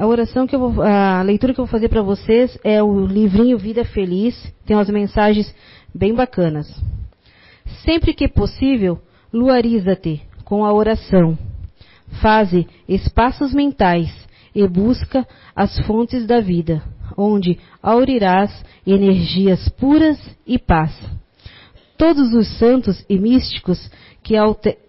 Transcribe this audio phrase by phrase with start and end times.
[0.00, 3.04] a oração que eu vou, a leitura que eu vou fazer para vocês é o
[3.04, 4.34] livrinho Vida Feliz,
[4.64, 5.54] tem umas mensagens
[5.94, 6.74] bem bacanas.
[7.84, 8.98] Sempre que possível,
[9.30, 11.36] luariza-te com a oração.
[12.22, 14.10] Faze espaços mentais
[14.54, 16.82] e busca as fontes da vida,
[17.14, 20.98] onde aurirás energias puras e paz.
[21.98, 23.90] Todos os santos e místicos
[24.22, 24.34] que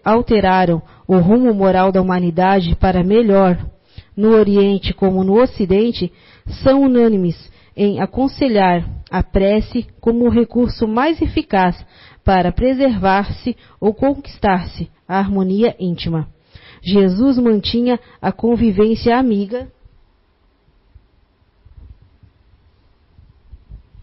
[0.02, 3.58] alteraram o rumo moral da humanidade para melhor,
[4.16, 6.12] no Oriente como no Ocidente,
[6.62, 11.84] são unânimes em aconselhar a prece como o recurso mais eficaz
[12.24, 16.28] para preservar-se ou conquistar-se a harmonia íntima.
[16.82, 19.70] Jesus mantinha a convivência amiga.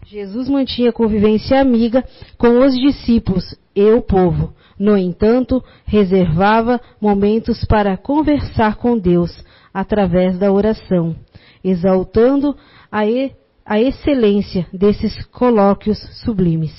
[0.06, 2.04] Jesus mantinha convivência amiga
[2.36, 4.52] com os discípulos e o povo.
[4.78, 9.30] No entanto, reservava momentos para conversar com Deus
[9.72, 11.14] através da oração,
[11.62, 12.56] exaltando
[12.90, 13.32] a, e,
[13.64, 16.72] a excelência desses colóquios sublimes.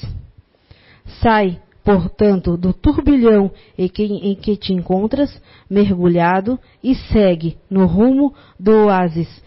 [1.22, 8.34] Sai portanto, do turbilhão em que, em que te encontras mergulhado e segue no rumo
[8.60, 9.42] do oásis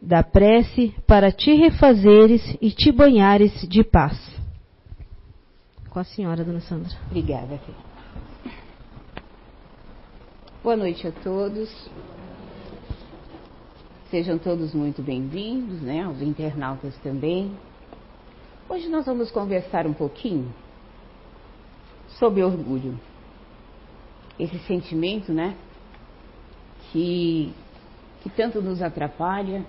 [0.00, 4.16] da prece para te refazeres e te banhares de paz.
[5.90, 6.92] Com a senhora, dona Sandra.
[7.06, 7.60] Obrigada.
[10.62, 11.68] Boa noite a todos.
[14.10, 16.08] Sejam todos muito bem-vindos, né?
[16.08, 17.54] Os internautas também.
[18.66, 20.50] Hoje nós vamos conversar um pouquinho
[22.18, 22.98] sobre orgulho.
[24.40, 25.54] Esse sentimento, né?
[26.90, 27.52] Que,
[28.22, 29.62] que tanto nos atrapalha,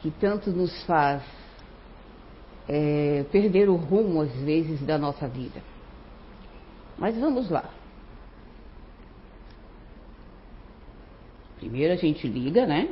[0.00, 1.24] que tanto nos faz
[2.68, 5.60] é, perder o rumo, às vezes, da nossa vida.
[6.96, 7.68] Mas vamos lá.
[11.58, 12.88] Primeiro a gente liga, né?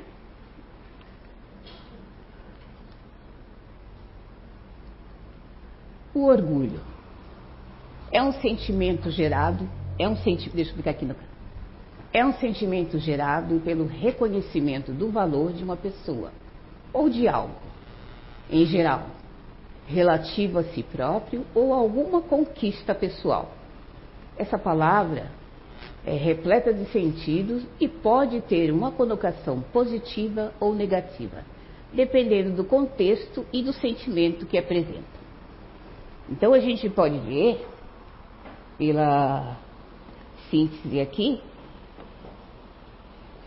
[6.14, 6.80] O orgulho
[8.12, 11.14] é um sentimento gerado, é um sentimento, deixa eu explicar aqui no
[12.14, 16.30] é um sentimento gerado pelo reconhecimento do valor de uma pessoa
[16.92, 17.56] ou de algo,
[18.48, 19.06] em geral,
[19.88, 23.52] relativo a si próprio ou a alguma conquista pessoal.
[24.36, 25.32] Essa palavra
[26.06, 31.44] é repleta de sentidos e pode ter uma conotação positiva ou negativa,
[31.92, 35.14] dependendo do contexto e do sentimento que apresenta.
[36.28, 37.66] Então a gente pode ver
[38.76, 39.56] pela
[40.50, 41.40] síntese aqui,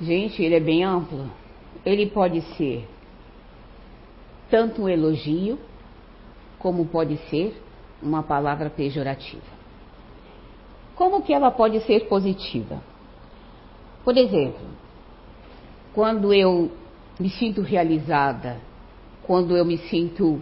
[0.01, 1.29] gente, ele é bem amplo.
[1.85, 2.87] Ele pode ser
[4.49, 5.59] tanto um elogio,
[6.57, 7.61] como pode ser
[8.01, 9.56] uma palavra pejorativa.
[10.97, 12.81] Como que ela pode ser positiva?
[14.03, 14.65] Por exemplo,
[15.93, 16.71] quando eu
[17.19, 18.57] me sinto realizada,
[19.21, 20.41] quando eu me sinto,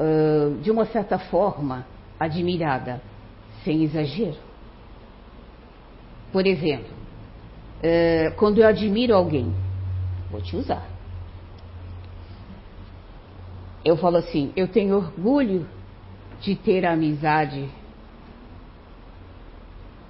[0.00, 1.86] uh, de uma certa forma,
[2.18, 3.02] admirada,
[3.64, 4.38] sem exagero.
[6.32, 6.90] Por exemplo,
[7.82, 9.52] é, quando eu admiro alguém,
[10.30, 10.88] vou te usar.
[13.84, 15.68] Eu falo assim, eu tenho orgulho
[16.40, 17.68] de ter amizade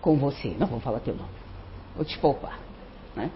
[0.02, 0.54] com você.
[0.58, 1.30] Não vou falar teu nome,
[1.96, 2.58] vou te poupar.
[3.16, 3.30] Né?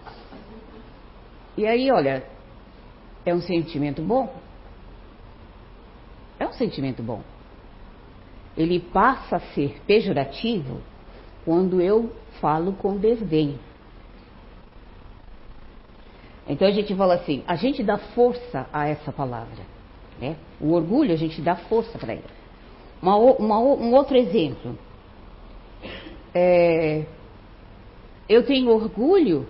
[1.57, 2.23] E aí, olha,
[3.25, 4.31] é um sentimento bom?
[6.39, 7.23] É um sentimento bom
[8.57, 10.81] ele passa a ser pejorativo
[11.45, 12.11] quando eu
[12.41, 13.59] falo com desdém.
[16.49, 19.63] Então a gente fala assim, a gente dá força a essa palavra.
[20.19, 20.35] Né?
[20.59, 22.23] O orgulho, a gente dá força para ele.
[23.01, 24.77] Uma, uma, um outro exemplo.
[26.39, 27.03] É,
[28.29, 29.47] eu tenho orgulho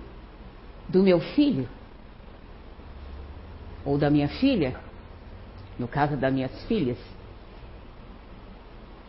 [0.87, 1.67] do meu filho,
[3.83, 4.79] ou da minha filha,
[5.77, 6.97] no caso das minhas filhas,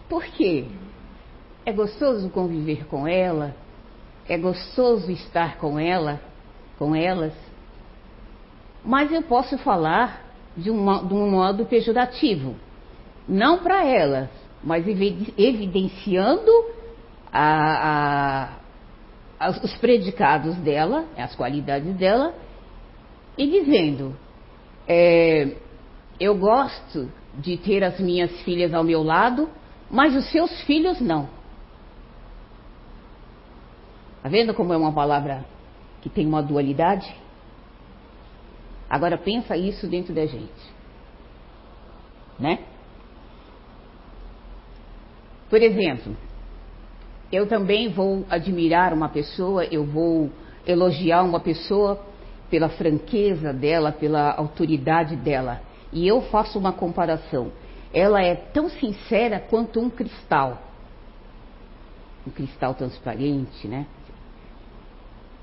[0.08, 0.66] por quê?
[1.64, 3.54] É gostoso conviver com ela,
[4.28, 6.20] é gostoso estar com ela,
[6.80, 7.32] com elas,
[8.84, 10.24] mas eu posso falar
[10.56, 12.56] de de um modo pejorativo,
[13.28, 14.28] não para elas,
[14.64, 16.77] mas evidenciando
[17.32, 18.58] a,
[19.40, 22.34] a, os predicados dela, as qualidades dela,
[23.36, 24.16] e dizendo:
[24.86, 25.56] é,
[26.18, 29.48] eu gosto de ter as minhas filhas ao meu lado,
[29.90, 31.28] mas os seus filhos não.
[34.16, 35.44] Está vendo como é uma palavra
[36.02, 37.14] que tem uma dualidade?
[38.90, 40.78] Agora pensa isso dentro da gente.
[42.38, 42.58] Né?
[45.48, 46.16] Por exemplo,
[47.30, 50.30] eu também vou admirar uma pessoa, eu vou
[50.66, 52.00] elogiar uma pessoa
[52.50, 55.60] pela franqueza dela, pela autoridade dela.
[55.92, 57.52] E eu faço uma comparação.
[57.92, 60.58] Ela é tão sincera quanto um cristal.
[62.26, 63.86] Um cristal transparente, né?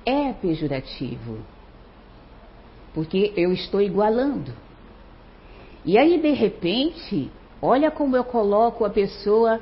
[0.05, 1.39] É pejorativo.
[2.93, 4.51] Porque eu estou igualando.
[5.83, 9.59] E aí, de repente, olha como eu coloco a pessoa,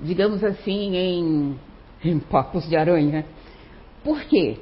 [0.00, 1.58] digamos assim, em,
[2.04, 3.24] em papos de aranha.
[4.02, 4.58] Por quê?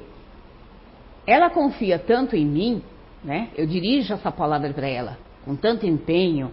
[1.25, 2.83] Ela confia tanto em mim,
[3.23, 3.49] né?
[3.55, 6.51] Eu dirijo essa palavra para ela com tanto empenho,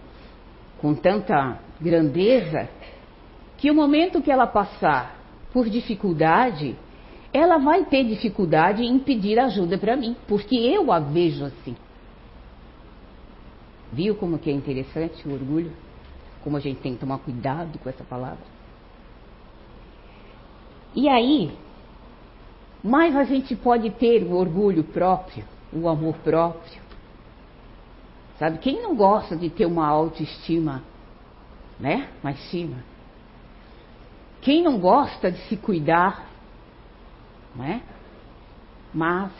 [0.79, 2.67] com tanta grandeza,
[3.57, 5.15] que o momento que ela passar
[5.51, 6.75] por dificuldade,
[7.33, 11.75] ela vai ter dificuldade em pedir ajuda para mim, porque eu a vejo assim.
[13.91, 15.71] Viu como que é interessante o orgulho?
[16.43, 18.56] Como a gente tem que tomar cuidado com essa palavra?
[20.97, 21.55] E aí,
[22.83, 26.81] mais a gente pode ter o orgulho próprio, o amor próprio.
[28.39, 30.81] Sabe, quem não gosta de ter uma autoestima,
[31.79, 32.09] né?
[32.23, 32.83] Mais cima.
[34.41, 36.27] Quem não gosta de se cuidar,
[37.55, 37.83] né?
[38.91, 39.31] Mas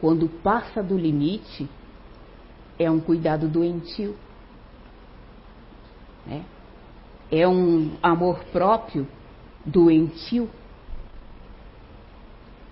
[0.00, 1.68] quando passa do limite,
[2.78, 4.16] é um cuidado doentio.
[6.24, 6.42] Né?
[7.30, 9.06] É um amor próprio
[9.68, 10.48] doentio.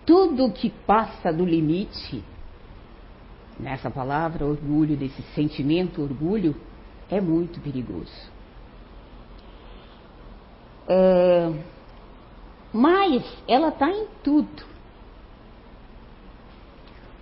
[0.04, 2.22] Tudo que passa do limite,
[3.58, 6.54] nessa palavra orgulho, desse sentimento orgulho,
[7.10, 8.31] é muito perigoso.
[10.88, 11.52] É,
[12.72, 14.64] mas ela está em tudo.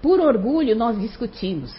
[0.02, 1.74] Por orgulho, nós discutimos.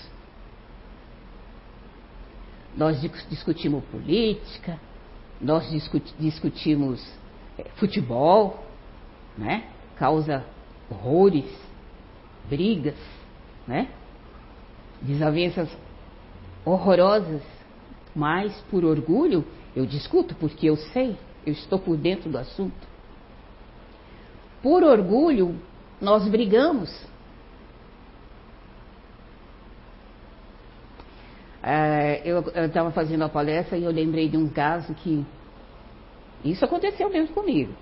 [2.75, 2.99] Nós
[3.29, 4.79] discutimos política,
[5.39, 5.69] nós
[6.19, 7.05] discutimos
[7.75, 8.63] futebol,
[9.37, 9.65] né?
[9.97, 10.45] Causa
[10.89, 11.45] horrores,
[12.49, 12.95] brigas,
[13.67, 13.89] né?
[15.01, 15.69] Desavenças
[16.63, 17.41] horrorosas,
[18.15, 22.87] mas por orgulho eu discuto porque eu sei, eu estou por dentro do assunto.
[24.61, 25.59] Por orgulho
[26.01, 26.89] nós brigamos.
[31.61, 35.25] É, eu estava fazendo a palestra e eu lembrei de um caso que
[36.51, 37.73] isso aconteceu mesmo comigo.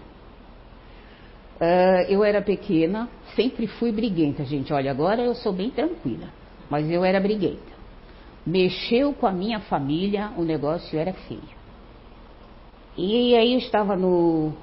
[1.56, 4.74] Uh, eu era pequena, sempre fui briguenta, gente.
[4.74, 6.30] Olha, agora eu sou bem tranquila,
[6.70, 7.74] mas eu era briguenta.
[8.46, 11.64] Mexeu com a minha família, o negócio era feio.
[12.98, 14.54] E aí eu estava no,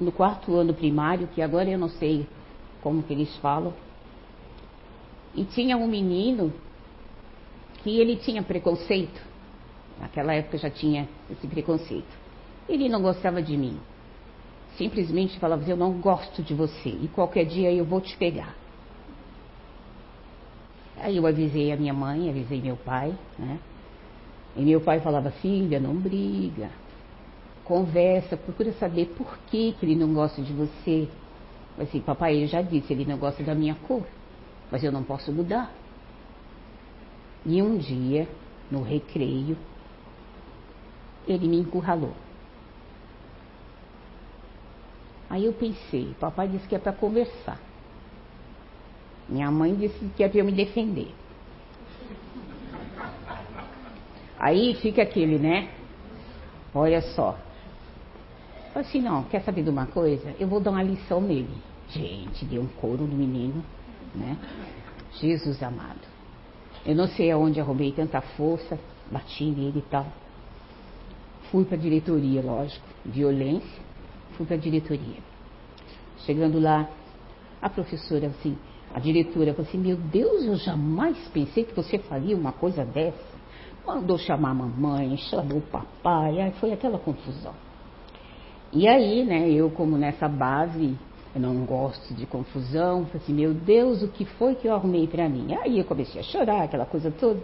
[0.00, 2.26] no quarto ano primário, que agora eu não sei
[2.82, 3.72] como que eles falam.
[5.34, 6.52] E tinha um menino
[7.82, 9.20] que ele tinha preconceito.
[9.98, 12.18] Naquela época já tinha esse preconceito.
[12.70, 13.78] Ele não gostava de mim
[14.80, 18.54] simplesmente falava: Eu não gosto de você e qualquer dia eu vou te pegar.
[20.96, 23.58] Aí eu avisei a minha mãe, avisei meu pai, né?
[24.56, 26.70] E meu pai falava: Filha, não briga,
[27.64, 31.06] conversa, procura saber por que, que ele não gosta de você.
[31.78, 34.02] Assim, papai, eu já disse, ele não gosta da minha cor,
[34.70, 35.72] mas eu não posso mudar.
[37.46, 38.28] E um dia,
[38.70, 39.56] no recreio,
[41.26, 42.12] ele me encurralou.
[45.30, 47.56] Aí eu pensei, papai disse que é para conversar.
[49.28, 51.14] Minha mãe disse que é para eu me defender.
[54.36, 55.70] Aí fica aquele, né?
[56.74, 57.38] Olha só.
[58.72, 60.34] Falei assim, não, quer saber de uma coisa?
[60.40, 61.56] Eu vou dar uma lição nele.
[61.90, 63.64] Gente, deu um couro no menino,
[64.12, 64.36] né?
[65.20, 66.08] Jesus amado.
[66.84, 68.76] Eu não sei aonde arrumei tanta força,
[69.08, 70.06] bati nele e tal.
[71.52, 73.90] Fui para a diretoria, lógico, violência
[74.40, 75.29] fui para a diretoria.
[76.26, 76.88] Chegando lá,
[77.60, 78.56] a professora, assim,
[78.94, 83.38] a diretora falou assim: Meu Deus, eu jamais pensei que você faria uma coisa dessa.
[83.86, 87.54] Mandou chamar a mamãe, chamou o papai, aí foi aquela confusão.
[88.72, 90.96] E aí, né, eu, como nessa base,
[91.34, 95.06] eu não gosto de confusão, falei assim: Meu Deus, o que foi que eu arrumei
[95.06, 95.54] para mim?
[95.62, 97.40] Aí eu comecei a chorar, aquela coisa toda.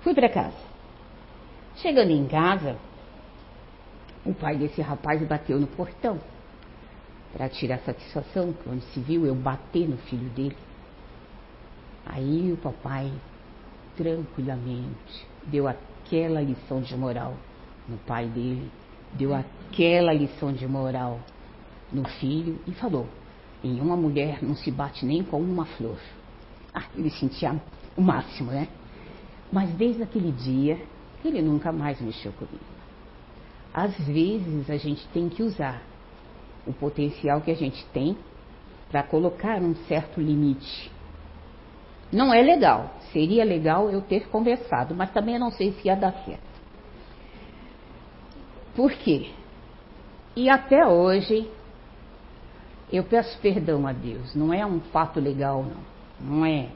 [0.00, 0.56] Fui para casa.
[1.76, 2.76] Chegando em casa,
[4.24, 6.18] o pai desse rapaz bateu no portão
[7.32, 10.56] para tirar satisfação, quando se viu eu bater no filho dele.
[12.04, 13.12] Aí o papai,
[13.96, 17.34] tranquilamente, deu aquela lição de moral
[17.88, 18.70] no pai dele,
[19.12, 21.20] deu aquela lição de moral
[21.92, 23.06] no filho e falou:
[23.62, 25.98] em uma mulher não se bate nem com uma flor.
[26.74, 27.60] Ah, ele sentia
[27.96, 28.68] o máximo, né?
[29.52, 30.80] Mas desde aquele dia,
[31.24, 32.76] ele nunca mais mexeu comigo
[33.76, 35.82] às vezes a gente tem que usar
[36.66, 38.16] o potencial que a gente tem
[38.90, 40.90] para colocar um certo limite.
[42.12, 42.94] Não é legal.
[43.12, 46.56] Seria legal eu ter conversado, mas também não sei se ia dar certo.
[48.74, 49.30] Por quê?
[50.36, 51.50] E até hoje
[52.92, 54.34] eu peço perdão a Deus.
[54.34, 55.96] Não é um fato legal, não.
[56.20, 56.68] Não é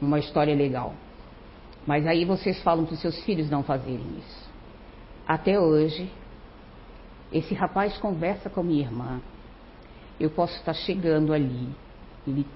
[0.00, 0.94] uma história legal.
[1.86, 4.50] Mas aí vocês falam para os seus filhos não fazerem isso.
[5.26, 6.10] Até hoje,
[7.32, 9.20] esse rapaz conversa com minha irmã.
[10.20, 11.68] Eu posso estar chegando ali.
[12.26, 12.46] Ele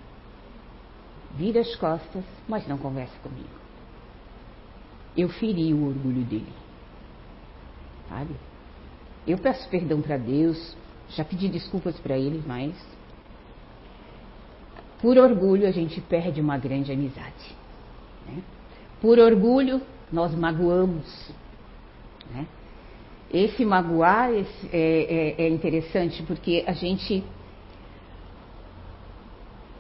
[1.35, 3.49] vira as costas, mas não conversa comigo.
[5.17, 6.53] Eu feri o orgulho dele.
[8.09, 8.35] Sabe?
[9.27, 10.77] Eu peço perdão para Deus,
[11.09, 12.75] já pedi desculpas para ele, mas
[15.01, 17.57] por orgulho a gente perde uma grande amizade.
[18.27, 18.43] Né?
[19.01, 19.81] Por orgulho
[20.13, 21.33] nós magoamos.
[22.31, 22.47] Né?
[23.33, 27.25] Esse magoar esse é, é, é interessante porque a gente,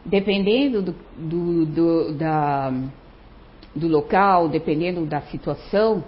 [0.04, 2.72] dependendo do, do, do, da,
[3.74, 6.02] do local, dependendo da situação,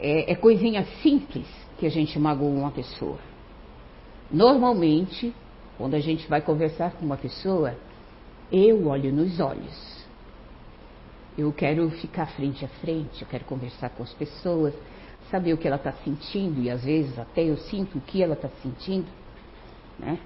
[0.00, 1.46] é, é coisinha simples
[1.78, 3.18] que a gente magoa uma pessoa.
[4.30, 5.34] Normalmente,
[5.76, 7.76] quando a gente vai conversar com uma pessoa,
[8.50, 9.98] eu olho nos olhos.
[11.36, 14.74] Eu quero ficar frente a frente, eu quero conversar com as pessoas,
[15.30, 18.34] saber o que ela está sentindo e às vezes até eu sinto o que ela
[18.34, 19.08] está sentindo,
[19.98, 20.18] né?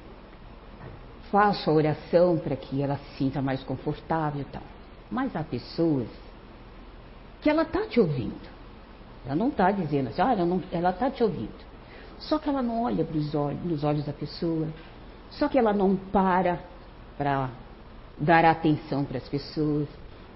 [1.31, 4.63] Faço a oração para que ela se sinta mais confortável e tal.
[5.11, 6.09] Mas há pessoas
[7.41, 8.53] que ela está te ouvindo.
[9.25, 10.37] Ela não está dizendo assim, ah,
[10.71, 11.73] ela está te ouvindo.
[12.19, 14.69] Só que ela não olha olhos, nos olhos da pessoa.
[15.31, 16.61] Só que ela não para
[17.17, 17.51] para
[18.19, 19.89] dar atenção para as pessoas.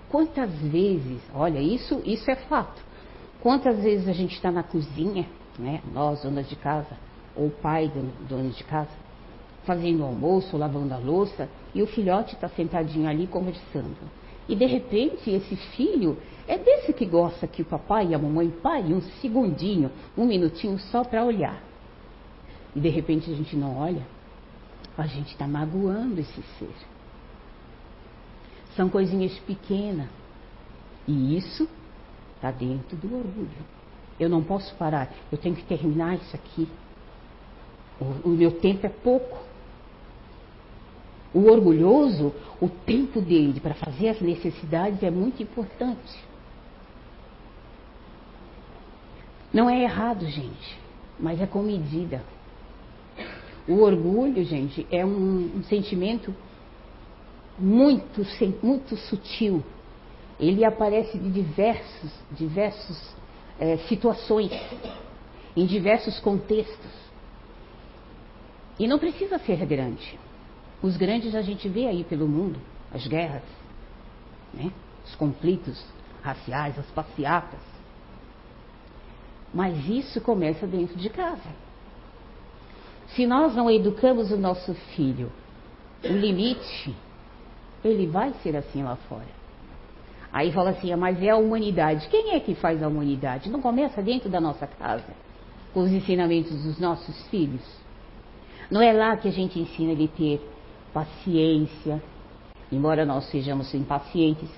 [0.09, 2.81] Quantas vezes, olha, isso, isso é fato.
[3.47, 5.25] Quantas vezes a gente está na cozinha,
[5.57, 6.99] né, nós, donas de casa,
[7.37, 7.89] ou o pai,
[8.29, 8.91] dono de casa,
[9.65, 13.97] fazendo almoço, lavando a louça, e o filhote está sentadinho ali conversando.
[14.49, 18.51] E de repente esse filho é desse que gosta que o papai e a mamãe
[18.51, 21.63] parem um segundinho, um minutinho só para olhar.
[22.75, 24.03] E de repente a gente não olha,
[24.99, 26.75] a gente está magoando esse ser.
[28.75, 30.09] São coisinhas pequenas.
[31.07, 31.69] E isso
[32.37, 33.77] está dentro do orgulho.
[34.19, 36.69] Eu não posso parar, eu tenho que terminar isso aqui.
[38.01, 39.39] O, o meu tempo é pouco.
[41.35, 46.25] O orgulhoso, o tempo dele para fazer as necessidades é muito importante.
[49.53, 50.79] Não é errado, gente,
[51.19, 52.23] mas é com medida.
[53.69, 56.35] O orgulho, gente, é um, um sentimento
[57.59, 58.23] muito,
[58.63, 59.63] muito sutil.
[60.39, 63.17] Ele aparece de diversos, diversas
[63.59, 64.53] é, situações,
[65.57, 66.93] em diversos contextos.
[68.79, 70.19] E não precisa ser grande.
[70.83, 72.61] Os grandes a gente vê aí pelo mundo,
[72.93, 73.43] as guerras,
[74.53, 74.71] né?
[75.05, 75.83] os conflitos
[76.23, 77.61] raciais, as passeatas.
[79.55, 81.67] Mas isso começa dentro de casa.
[83.15, 85.33] Se nós não educamos o nosso filho,
[86.05, 86.95] o limite,
[87.83, 89.46] ele vai ser assim lá fora.
[90.37, 92.09] Aí fala assim, ah, mas é a humanidade.
[92.09, 93.49] Quem é que faz a humanidade?
[93.49, 95.17] Não começa dentro da nossa casa,
[95.73, 97.63] com os ensinamentos dos nossos filhos.
[98.71, 100.47] Não é lá que a gente ensina ele a ter
[100.93, 102.03] paciência,
[102.71, 104.51] embora nós sejamos impacientes.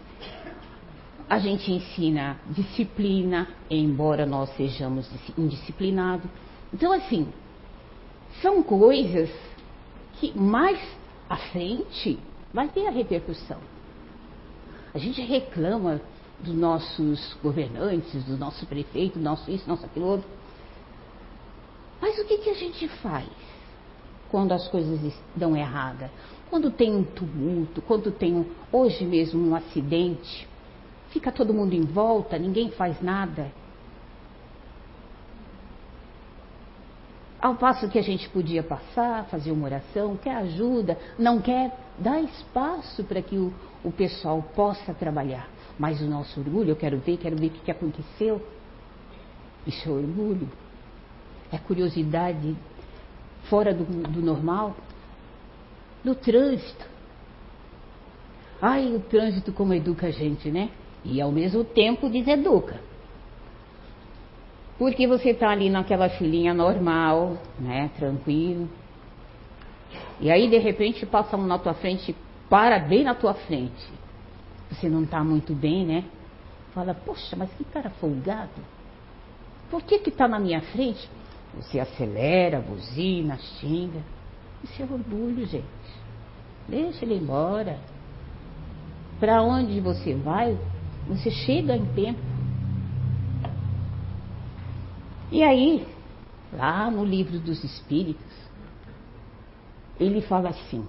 [1.30, 5.08] A gente ensina disciplina, embora nós sejamos
[5.38, 6.28] indisciplinados.
[6.74, 7.28] Então, assim,
[8.42, 9.30] são coisas
[10.14, 10.80] que mais
[11.30, 12.18] à frente
[12.52, 13.77] vai ter a repercussão.
[14.94, 16.00] A gente reclama
[16.40, 20.28] dos nossos governantes, do nosso prefeito, do nosso isso, nosso aquilo outro.
[22.00, 23.28] Mas o que, que a gente faz
[24.30, 26.10] quando as coisas dão errada?
[26.48, 30.48] Quando tem um tumulto, quando tem um, hoje mesmo um acidente,
[31.10, 33.52] fica todo mundo em volta, ninguém faz nada.
[37.40, 42.20] Ao passo que a gente podia passar, fazer uma oração, quer ajuda, não quer, dá
[42.20, 43.52] espaço para que o,
[43.84, 45.48] o pessoal possa trabalhar.
[45.78, 48.44] Mas o nosso orgulho, eu quero ver, quero ver o que, aconteceu.
[49.66, 50.48] Isso é orgulho.
[51.52, 52.56] É curiosidade
[53.44, 54.74] fora do, do normal.
[56.04, 56.84] No trânsito.
[58.60, 60.70] Ai, o trânsito como educa a gente, né?
[61.04, 62.80] E ao mesmo tempo deseduca.
[64.78, 68.68] Porque você está ali naquela filinha normal, né, tranquilo.
[70.20, 72.14] E aí, de repente, passa um na tua frente,
[72.48, 73.88] para bem na tua frente.
[74.70, 76.04] Você não está muito bem, né?
[76.74, 78.62] Fala, poxa, mas que cara folgado.
[79.70, 81.08] Por que que está na minha frente?
[81.56, 84.00] Você acelera, buzina, xinga.
[84.64, 85.64] Isso é orgulho, gente.
[86.68, 87.78] Deixa ele embora.
[89.18, 90.56] para onde você vai,
[91.06, 92.20] você chega em tempo.
[95.30, 95.86] E aí,
[96.52, 98.32] lá no livro dos Espíritos,
[99.98, 100.86] ele fala assim: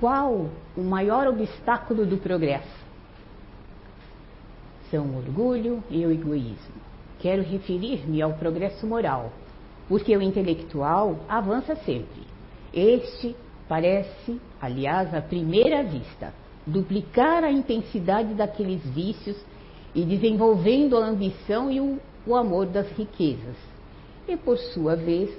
[0.00, 2.80] Qual o maior obstáculo do progresso?
[4.90, 6.80] São o orgulho e o egoísmo.
[7.18, 9.30] Quero referir-me ao progresso moral,
[9.86, 12.22] porque o intelectual avança sempre.
[12.72, 13.36] Este
[13.68, 16.32] parece, aliás, à primeira vista,
[16.66, 19.36] duplicar a intensidade daqueles vícios
[19.94, 23.56] e desenvolvendo a ambição e o, o amor das riquezas.
[24.26, 25.30] E, por sua vez,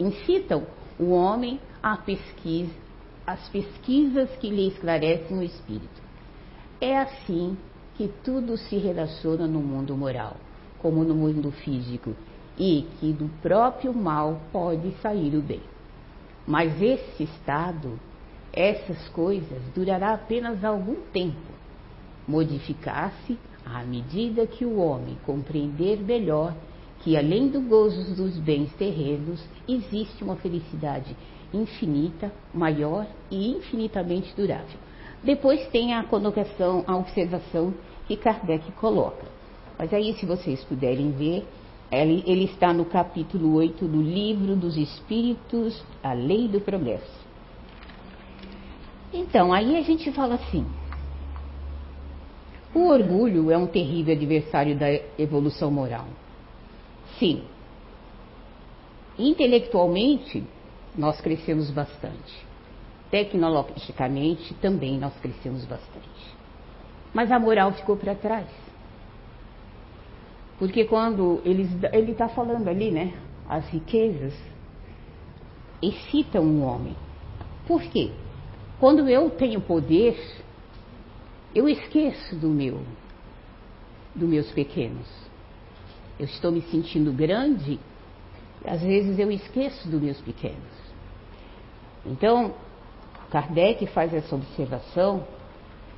[0.00, 0.66] incitam
[0.98, 2.82] o homem à pesquisa,
[3.26, 6.02] às pesquisas que lhe esclarecem o espírito.
[6.80, 7.56] É assim
[7.94, 10.36] que tudo se relaciona no mundo moral,
[10.78, 12.14] como no mundo físico,
[12.58, 15.62] e que do próprio mal pode sair o bem.
[16.46, 17.98] Mas esse estado,
[18.52, 21.52] essas coisas, durará apenas algum tempo
[22.26, 26.54] modificar-se à medida que o homem compreender melhor
[27.00, 31.16] que além do gozo dos bens terrenos existe uma felicidade
[31.52, 34.78] infinita, maior e infinitamente durável.
[35.22, 37.72] Depois tem a colocação, a observação
[38.06, 39.24] que Kardec coloca.
[39.78, 41.46] Mas aí, se vocês puderem ver,
[41.90, 47.22] ele, ele está no capítulo 8 do Livro dos Espíritos, A Lei do Progresso.
[49.12, 50.66] Então, aí a gente fala assim:
[52.74, 54.86] o orgulho é um terrível adversário da
[55.18, 56.06] evolução moral.
[57.18, 57.42] Sim.
[59.18, 60.42] Intelectualmente,
[60.96, 62.46] nós crescemos bastante.
[63.10, 66.08] Tecnologicamente, também nós crescemos bastante.
[67.12, 68.48] Mas a moral ficou para trás.
[70.58, 73.12] Porque quando eles, ele está falando ali, né?
[73.48, 74.34] As riquezas
[75.82, 76.96] excitam o homem.
[77.66, 78.12] Por quê?
[78.78, 80.18] Quando eu tenho poder,
[81.54, 82.80] eu esqueço do meu,
[84.14, 85.06] dos meus pequenos.
[86.18, 87.78] Eu estou me sentindo grande,
[88.66, 90.82] às vezes eu esqueço dos meus pequenos.
[92.04, 92.54] Então,
[93.30, 95.24] Kardec faz essa observação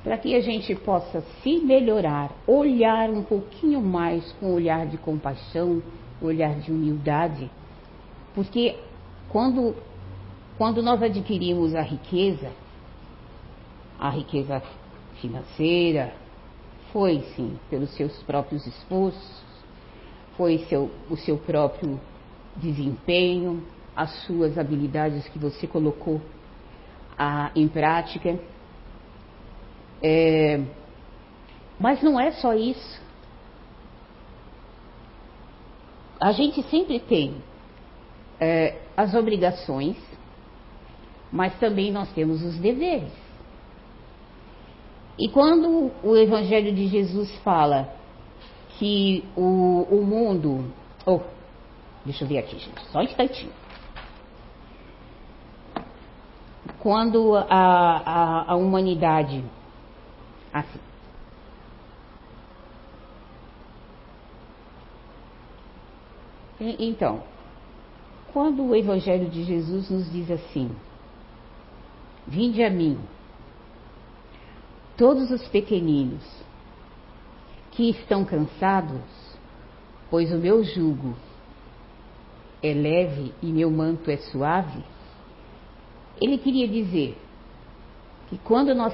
[0.03, 5.81] para que a gente possa se melhorar, olhar um pouquinho mais com olhar de compaixão,
[6.21, 7.49] olhar de humildade,
[8.33, 8.77] porque
[9.29, 9.75] quando,
[10.57, 12.51] quando nós adquirimos a riqueza,
[13.99, 14.61] a riqueza
[15.19, 16.13] financeira,
[16.93, 19.43] foi sim pelos seus próprios esforços,
[20.37, 21.99] foi seu, o seu próprio
[22.57, 23.63] desempenho,
[23.95, 26.21] as suas habilidades que você colocou
[27.17, 28.39] a, em prática.
[30.01, 30.61] É,
[31.79, 33.01] mas não é só isso.
[36.19, 37.35] A gente sempre tem
[38.39, 39.97] é, as obrigações,
[41.31, 43.11] mas também nós temos os deveres.
[45.17, 47.93] E quando o Evangelho de Jesus fala
[48.77, 50.65] que o, o mundo.
[51.05, 51.21] Oh,
[52.05, 53.51] deixa eu ver aqui, gente, só um instantinho.
[56.79, 59.43] Quando a, a, a humanidade.
[60.53, 60.79] Assim.
[66.59, 67.23] Então,
[68.31, 70.71] quando o Evangelho de Jesus nos diz assim:
[72.27, 72.99] Vinde a mim,
[74.95, 76.23] todos os pequeninos
[77.71, 79.01] que estão cansados,
[80.09, 81.15] pois o meu jugo
[82.61, 84.83] é leve e meu manto é suave.
[86.21, 87.17] Ele queria dizer
[88.29, 88.93] que quando nós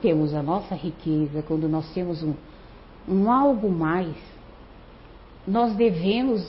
[0.00, 2.34] temos a nossa riqueza, quando nós temos um,
[3.08, 4.16] um algo mais,
[5.46, 6.46] nós devemos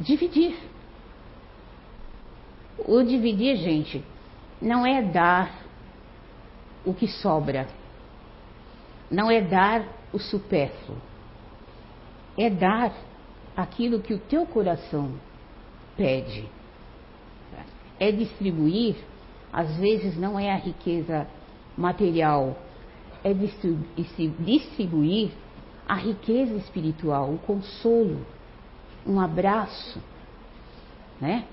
[0.00, 0.56] dividir.
[2.78, 4.04] O dividir, gente,
[4.60, 5.64] não é dar
[6.84, 7.68] o que sobra.
[9.10, 10.98] Não é dar o supérfluo.
[12.36, 12.92] É dar
[13.56, 15.12] aquilo que o teu coração
[15.96, 16.48] pede.
[17.98, 18.96] É distribuir,
[19.52, 21.26] às vezes não é a riqueza
[21.76, 22.56] material,
[23.22, 25.30] é distribuir
[25.86, 28.26] a riqueza espiritual, o consolo,
[29.06, 30.00] um abraço,
[31.20, 31.44] né?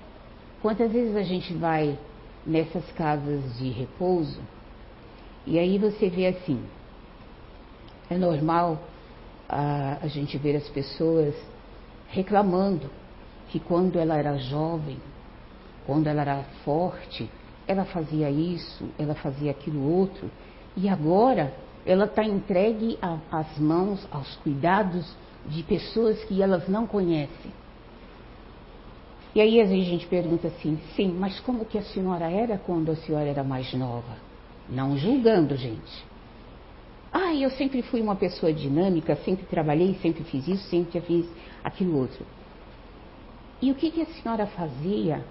[0.60, 1.98] Quantas vezes a gente vai
[2.44, 4.40] nessas casas de repouso
[5.46, 6.62] e aí você vê assim,
[8.08, 8.80] é normal
[9.48, 11.34] a, a gente ver as pessoas
[12.12, 12.90] reclamando
[13.48, 14.98] que quando ela era jovem,
[15.86, 17.28] quando ela era forte,
[17.66, 20.30] ela fazia isso, ela fazia aquilo outro,
[20.76, 21.52] e agora
[21.84, 22.98] ela está entregue
[23.30, 27.52] às mãos, aos cuidados de pessoas que elas não conhecem.
[29.34, 32.96] E aí a gente pergunta assim, sim, mas como que a senhora era quando a
[32.96, 34.16] senhora era mais nova?
[34.68, 36.04] Não julgando, gente.
[37.10, 41.26] Ah, eu sempre fui uma pessoa dinâmica, sempre trabalhei, sempre fiz isso, sempre fiz
[41.62, 42.24] aquilo outro.
[43.60, 45.24] E o que, que a senhora fazia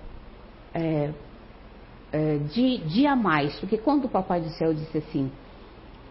[0.73, 1.11] é,
[2.11, 3.59] é, de, de a mais?
[3.59, 5.31] Porque quando o Papai do Céu disse assim,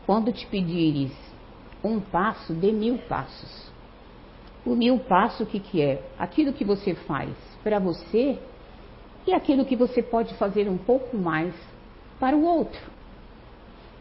[0.07, 1.13] quando te pedires
[1.83, 3.71] um passo, dê mil passos.
[4.67, 6.03] O mil passo, o que, que é?
[6.19, 7.31] Aquilo que você faz
[7.63, 8.39] para você
[9.27, 11.55] e aquilo que você pode fazer um pouco mais
[12.19, 12.81] para o outro.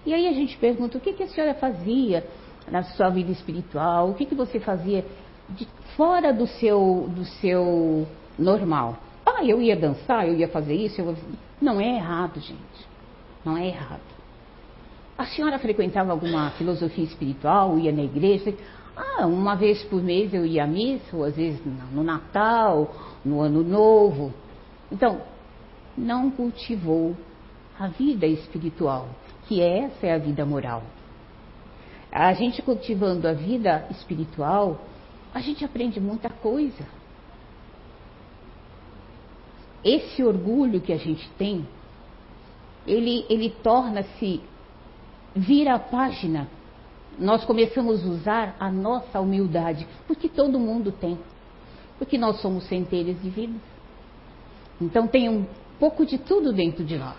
[0.05, 2.25] E aí a gente pergunta, o que, que a senhora fazia
[2.69, 4.09] na sua vida espiritual?
[4.09, 5.05] O que, que você fazia
[5.49, 8.07] de, fora do seu, do seu
[8.37, 8.97] normal?
[9.25, 11.01] Ah, eu ia dançar, eu ia fazer isso.
[11.01, 11.15] Eu...
[11.61, 12.87] Não é errado, gente.
[13.43, 14.01] Não é errado.
[15.17, 18.53] A senhora frequentava alguma filosofia espiritual, ia na igreja?
[18.95, 21.59] Ah, uma vez por mês eu ia à missa, ou às vezes
[21.91, 24.33] no Natal, no Ano Novo.
[24.91, 25.21] Então,
[25.97, 27.15] não cultivou
[27.77, 29.07] a vida espiritual,
[29.47, 30.83] que essa é a vida moral.
[32.11, 34.79] A gente cultivando a vida espiritual,
[35.33, 36.85] a gente aprende muita coisa.
[39.83, 41.67] Esse orgulho que a gente tem,
[42.85, 44.41] ele, ele torna-se,
[45.35, 46.47] vira a página.
[47.17, 51.17] Nós começamos a usar a nossa humildade, porque todo mundo tem.
[51.97, 53.61] Porque nós somos centelhas divinas.
[54.81, 55.45] Então tem um
[55.79, 57.17] pouco de tudo dentro de nós.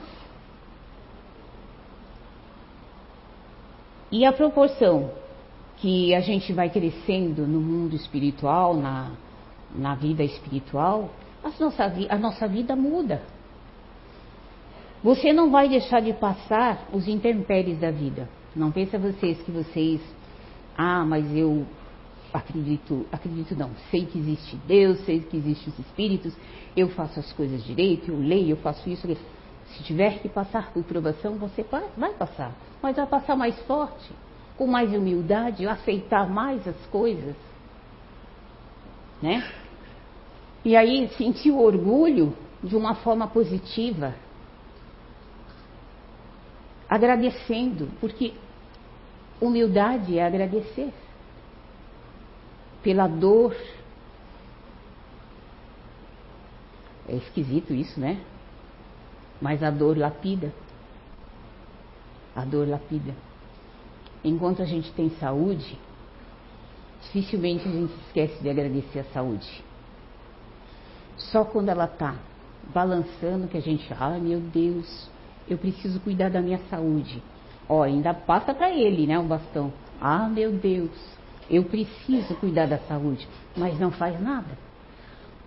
[4.11, 5.12] E a proporção
[5.81, 9.12] que a gente vai crescendo no mundo espiritual, na,
[9.75, 11.11] na vida espiritual,
[11.43, 13.23] a nossa, a nossa vida muda.
[15.03, 18.29] Você não vai deixar de passar os intempéries da vida.
[18.55, 20.01] Não pensa vocês que vocês,
[20.77, 21.66] ah, mas eu
[22.33, 26.35] acredito, acredito não, sei que existe Deus, sei que existem os espíritos,
[26.77, 29.09] eu faço as coisas direito, eu leio, eu faço isso.
[29.66, 31.64] Se tiver que passar por provação, você
[31.97, 34.12] vai passar, mas vai passar mais forte,
[34.61, 37.35] com mais humildade, aceitar mais as coisas,
[39.23, 39.51] né?
[40.62, 44.14] E aí sentir o orgulho de uma forma positiva,
[46.87, 48.35] agradecendo, porque
[49.40, 50.92] humildade é agradecer
[52.83, 53.57] pela dor.
[57.09, 58.23] É esquisito isso, né?
[59.40, 60.53] Mas a dor lapida.
[62.37, 63.30] A dor lapida.
[64.25, 65.79] Enquanto a gente tem saúde,
[67.03, 69.65] dificilmente a gente esquece de agradecer a saúde.
[71.17, 72.17] Só quando ela está
[72.73, 75.09] balançando que a gente, ah, meu Deus,
[75.49, 77.23] eu preciso cuidar da minha saúde.
[77.69, 79.73] Ó, ainda passa para ele, né, o bastão.
[80.01, 80.91] Ah, meu Deus,
[81.49, 84.59] eu preciso cuidar da saúde, mas não faz nada.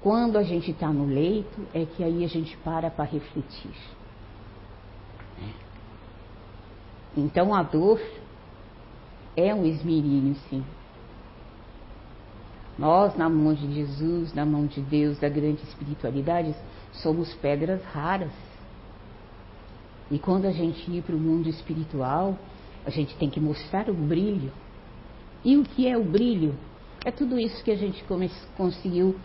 [0.02, 3.72] Quando a gente está no leito, é que aí a gente para para refletir.
[5.40, 5.54] Né?
[7.16, 8.02] Então a dor
[9.36, 10.63] é um esmerínio, sim.
[12.78, 16.56] Nós, na mão de Jesus, na mão de Deus, da grande espiritualidade,
[16.91, 18.32] somos pedras raras.
[20.10, 22.38] E quando a gente ir para o mundo espiritual,
[22.86, 24.52] a gente tem que mostrar o brilho
[25.43, 26.56] e o que é o brilho?
[27.04, 28.04] É tudo isso que a gente
[28.56, 29.15] conseguiu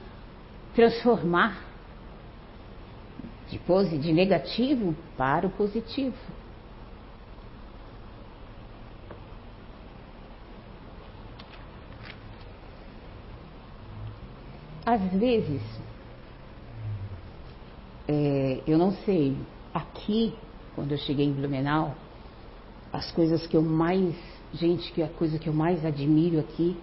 [0.74, 1.64] transformar
[3.48, 6.16] de, de negativo para o positivo.
[14.90, 15.60] Às vezes,
[18.06, 19.36] é, eu não sei,
[19.74, 20.34] aqui,
[20.74, 21.94] quando eu cheguei em Blumenau,
[22.92, 24.14] as coisas que eu mais
[24.52, 26.74] Gente, que a coisa que eu mais admiro aqui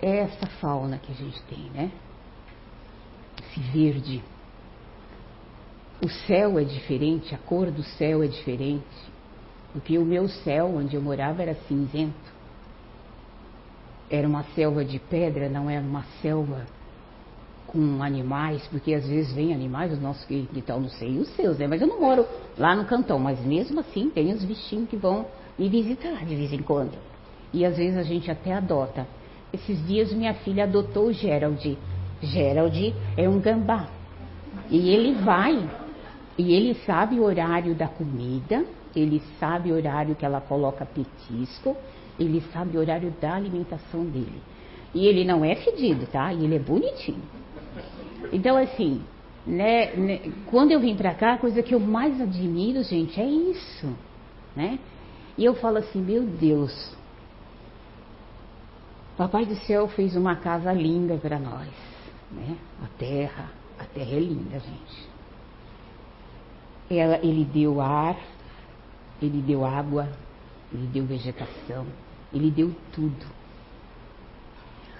[0.00, 1.92] é essa fauna que a gente tem, né?
[3.42, 4.24] Esse verde.
[6.02, 8.86] O céu é diferente, a cor do céu é diferente.
[9.72, 12.35] Porque o meu céu, onde eu morava, era cinzento.
[14.10, 16.64] Era uma selva de pedra, não era uma selva
[17.66, 21.58] com animais, porque às vezes vem animais, os nossos que estão, não sei, os seus,
[21.58, 21.66] né?
[21.66, 22.24] Mas eu não moro
[22.56, 25.26] lá no cantão, mas mesmo assim tem os bichinhos que vão
[25.58, 26.96] me visitar de vez em quando.
[27.52, 29.06] E às vezes a gente até adota.
[29.52, 31.78] Esses dias minha filha adotou o Gerald.
[32.22, 33.88] Gerald é um gambá.
[34.70, 35.68] E ele vai,
[36.38, 38.64] e ele sabe o horário da comida,
[38.94, 41.76] ele sabe o horário que ela coloca petisco,
[42.18, 44.40] ele sabe o horário da alimentação dele.
[44.94, 46.32] E ele não é fedido, tá?
[46.32, 47.22] E ele é bonitinho.
[48.32, 49.02] Então, assim,
[49.46, 53.26] né, né, quando eu vim pra cá, a coisa que eu mais admiro, gente, é
[53.26, 53.88] isso,
[54.54, 54.78] né?
[55.36, 56.96] E eu falo assim, meu Deus,
[59.16, 61.68] Papai do céu fez uma casa linda para nós.
[62.30, 62.56] Né?
[62.84, 65.08] A terra, a terra é linda, gente.
[66.90, 68.18] Ela, ele deu ar,
[69.20, 70.06] ele deu água,
[70.72, 71.86] ele deu vegetação,
[72.36, 73.26] ele deu tudo.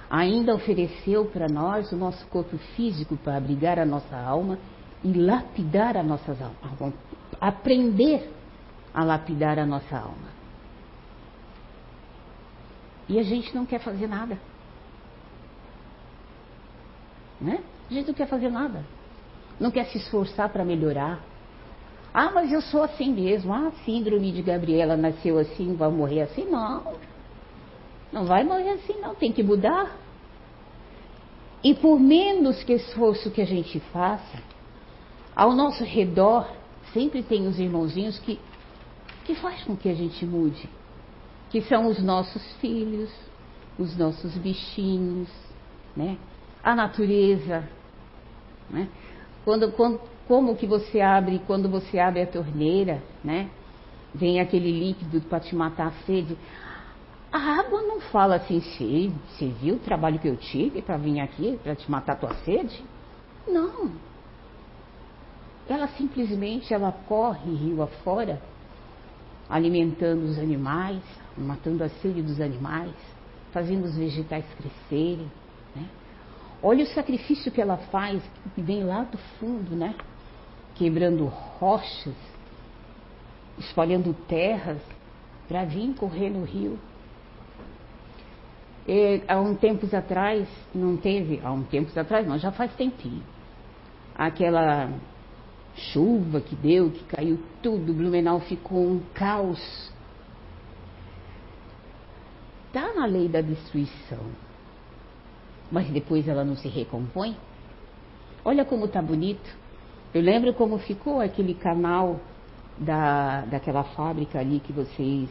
[0.09, 4.59] Ainda ofereceu para nós o nosso corpo físico para abrigar a nossa alma
[5.03, 6.93] e lapidar a nossa alma,
[7.41, 8.33] aprender
[8.95, 10.37] a lapidar a nossa alma.
[13.09, 14.39] E a gente não quer fazer nada.
[17.41, 17.61] Né?
[17.91, 18.85] A gente não quer fazer nada.
[19.61, 21.21] Não quer se esforçar para melhorar.
[22.13, 23.53] Ah, mas eu sou assim mesmo.
[23.53, 26.47] Ah, síndrome de Gabriela nasceu assim, vai morrer assim.
[26.47, 26.95] Não.
[28.13, 29.15] Não vai morrer assim, não.
[29.15, 29.97] Tem que mudar.
[31.63, 34.39] E por menos que esforço que a gente faça,
[35.35, 36.49] ao nosso redor
[36.93, 38.39] sempre tem os irmãozinhos que,
[39.25, 40.69] que faz com que a gente mude.
[41.51, 43.11] Que são os nossos filhos,
[43.79, 45.29] os nossos bichinhos,
[45.97, 46.17] né?
[46.67, 47.69] a natureza.
[48.69, 48.89] Né?
[49.45, 53.49] Quando, quando, como que você abre, quando você abre a torneira, né?
[54.13, 56.37] Vem aquele líquido para te matar a sede.
[57.37, 58.61] A água não fala assim,
[59.29, 62.35] você viu o trabalho que eu tive para vir aqui, para te matar a tua
[62.37, 62.83] sede?
[63.47, 63.93] Não.
[65.69, 68.41] Ela simplesmente ela corre rio afora,
[69.51, 71.03] alimentando os animais,
[71.37, 72.95] matando a sede dos animais,
[73.53, 75.31] fazendo os vegetais crescerem.
[75.75, 75.87] Né?
[76.63, 78.23] Olha o sacrifício que ela faz,
[78.55, 79.95] que vem lá do fundo, né?
[80.75, 82.17] Quebrando rochas,
[83.59, 84.81] espalhando terras,
[85.47, 86.79] para vir correr no rio.
[89.27, 93.23] Há um tempos atrás, não teve, há um tempos atrás, não, já faz tempinho.
[94.15, 94.91] Aquela
[95.75, 99.93] chuva que deu, que caiu tudo, Blumenau ficou um caos.
[102.69, 104.21] Está na lei da destruição
[105.71, 107.37] mas depois ela não se recompõe?
[108.45, 109.57] Olha como está bonito.
[110.15, 112.21] Eu lembro como ficou aquele canal
[112.79, 115.29] da, daquela fábrica ali que vocês.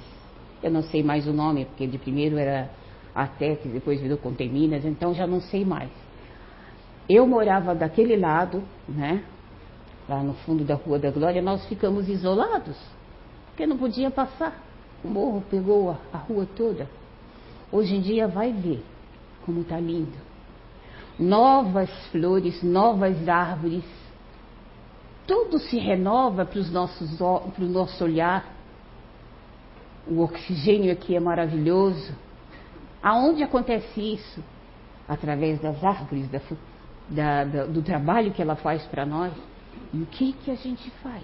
[0.61, 2.69] Eu não sei mais o nome, porque de primeiro era
[3.15, 5.89] até que depois virou Conteminas, então já não sei mais.
[7.07, 9.23] Eu morava daquele lado, né?
[10.09, 12.75] Lá no fundo da Rua da Glória, nós ficamos isolados,
[13.47, 14.61] porque não podia passar.
[15.03, 16.89] O morro pegou a, a rua toda.
[17.71, 18.83] Hoje em dia vai ver
[19.45, 20.17] como está lindo.
[21.17, 23.83] Novas flores, novas árvores.
[25.25, 28.45] Tudo se renova para o nosso olhar.
[30.07, 32.13] O oxigênio aqui é maravilhoso.
[33.05, 34.43] Aonde acontece isso?
[35.07, 36.41] Através das árvores, da,
[37.07, 39.31] da, da, do trabalho que ela faz para nós.
[39.93, 41.21] E o que, que a gente faz?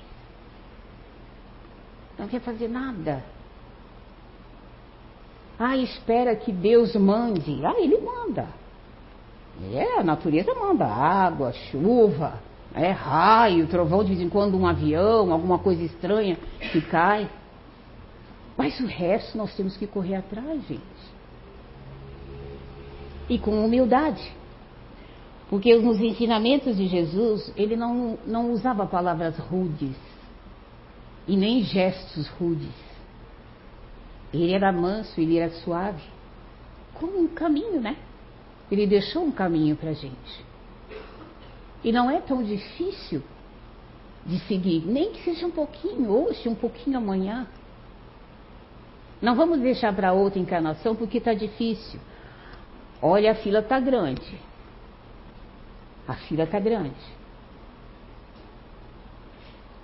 [2.19, 3.23] Não quer fazer nada.
[5.57, 7.65] Ah, espera que Deus mande.
[7.65, 8.47] Ah, Ele manda.
[9.73, 12.39] É, a natureza manda água, chuva,
[12.75, 16.37] é, raio, trovão, de vez em quando um avião, alguma coisa estranha
[16.71, 17.27] que cai.
[18.55, 21.00] Mas o resto nós temos que correr atrás, gente.
[23.31, 24.29] E com humildade.
[25.49, 29.95] Porque nos ensinamentos de Jesus, ele não, não usava palavras rudes
[31.25, 32.75] e nem gestos rudes.
[34.33, 36.03] Ele era manso, ele era suave,
[36.93, 37.95] como um caminho, né?
[38.69, 40.45] Ele deixou um caminho para a gente.
[41.85, 43.23] E não é tão difícil
[44.25, 47.47] de seguir, nem que seja um pouquinho hoje, um pouquinho amanhã.
[49.21, 51.97] Não vamos deixar para outra encarnação porque está difícil.
[53.01, 54.39] Olha, a fila está grande.
[56.07, 56.95] A fila está grande.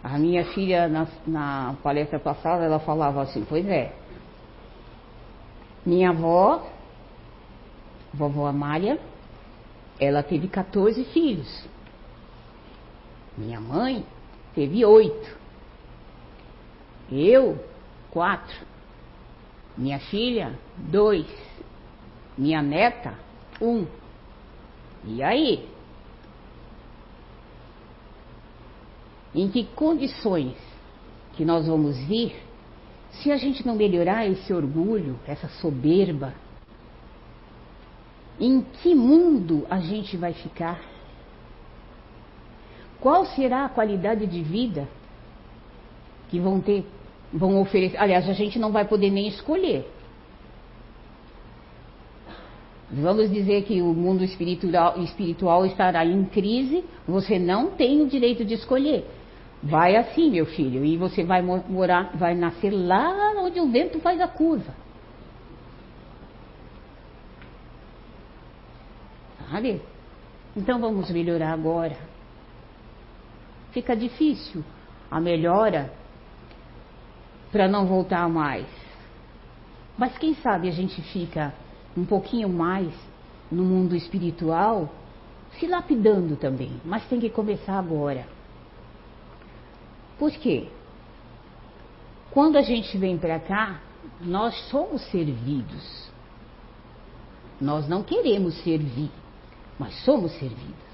[0.03, 3.93] A minha filha, na, na palestra passada, ela falava assim: Pois é,
[5.85, 6.67] minha avó,
[8.13, 8.99] vovó Amália,
[9.99, 11.65] ela teve 14 filhos.
[13.37, 14.05] Minha mãe
[14.53, 15.37] teve oito.
[17.11, 17.57] Eu,
[18.11, 18.65] quatro.
[19.77, 21.25] Minha filha, dois.
[22.37, 23.15] Minha neta,
[23.61, 23.85] um.
[25.05, 25.67] E aí?
[29.33, 30.55] Em que condições
[31.35, 32.35] que nós vamos vir
[33.11, 36.33] se a gente não melhorar esse orgulho, essa soberba,
[38.39, 40.79] em que mundo a gente vai ficar?
[42.99, 44.87] Qual será a qualidade de vida
[46.29, 46.85] que vão ter,
[47.33, 47.97] vão oferecer?
[47.97, 49.89] Aliás, a gente não vai poder nem escolher.
[52.89, 58.45] Vamos dizer que o mundo espiritual, espiritual estará em crise, você não tem o direito
[58.45, 59.05] de escolher.
[59.61, 64.21] Vai assim, meu filho, e você vai morar, vai nascer lá onde o vento faz
[64.21, 64.73] a curva.
[69.49, 69.81] Sabe?
[70.55, 71.97] Então vamos melhorar agora.
[73.71, 74.63] Fica difícil
[75.11, 75.91] a melhora
[77.51, 78.65] para não voltar mais.
[79.97, 81.53] Mas quem sabe a gente fica
[81.97, 82.93] um pouquinho mais
[83.51, 84.89] no mundo espiritual,
[85.59, 88.27] se lapidando também, mas tem que começar agora.
[90.19, 90.67] Por quê?
[92.31, 93.81] Quando a gente vem para cá,
[94.21, 96.07] nós somos servidos.
[97.59, 99.09] Nós não queremos servir,
[99.79, 100.87] mas somos servidos.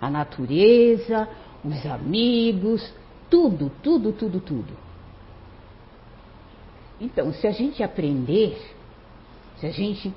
[0.00, 1.28] A natureza,
[1.62, 2.90] os amigos,
[3.28, 4.72] tudo, tudo, tudo, tudo.
[6.98, 8.58] Então, se a gente aprender,
[9.58, 10.12] se a gente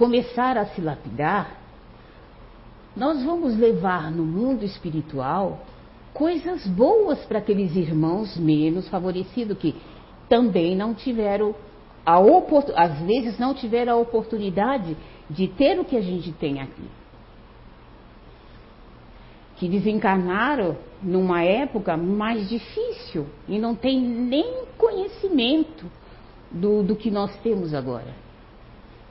[0.00, 1.60] começar a se lapidar,
[2.96, 5.60] nós vamos levar no mundo espiritual
[6.14, 9.76] coisas boas para aqueles irmãos menos favorecidos que
[10.26, 11.54] também não tiveram
[12.06, 12.16] a
[12.76, 14.96] às vezes não tiveram a oportunidade
[15.28, 16.88] de ter o que a gente tem aqui.
[19.56, 25.84] Que desencarnaram numa época mais difícil e não tem nem conhecimento
[26.50, 28.29] do, do que nós temos agora.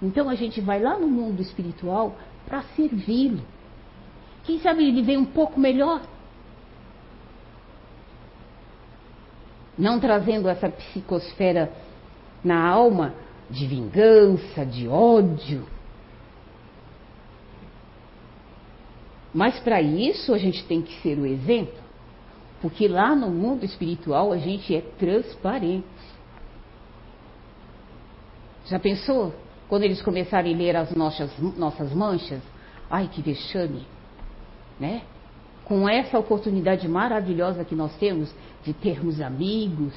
[0.01, 3.41] Então a gente vai lá no mundo espiritual para servi-lo.
[4.43, 6.01] Quem sabe ele vem um pouco melhor.
[9.77, 11.71] Não trazendo essa psicosfera
[12.43, 13.13] na alma
[13.49, 15.65] de vingança, de ódio.
[19.33, 21.79] Mas para isso a gente tem que ser o exemplo,
[22.61, 25.85] porque lá no mundo espiritual a gente é transparente.
[28.65, 29.33] Já pensou?
[29.69, 32.41] Quando eles começarem a ler as nossas, nossas manchas,
[32.89, 33.85] ai que vexame,
[34.79, 35.03] né?
[35.63, 39.93] Com essa oportunidade maravilhosa que nós temos de termos amigos,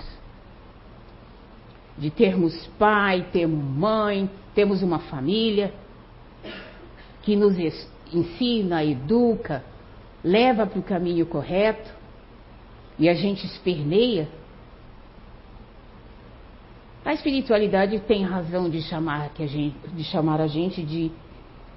[1.97, 5.73] de termos pai, termos mãe, temos uma família
[7.23, 7.57] que nos
[8.13, 9.65] ensina, educa,
[10.23, 11.91] leva para o caminho correto
[12.99, 14.29] e a gente esperneia.
[17.05, 21.11] A espiritualidade tem razão de chamar, que a gente, de chamar a gente de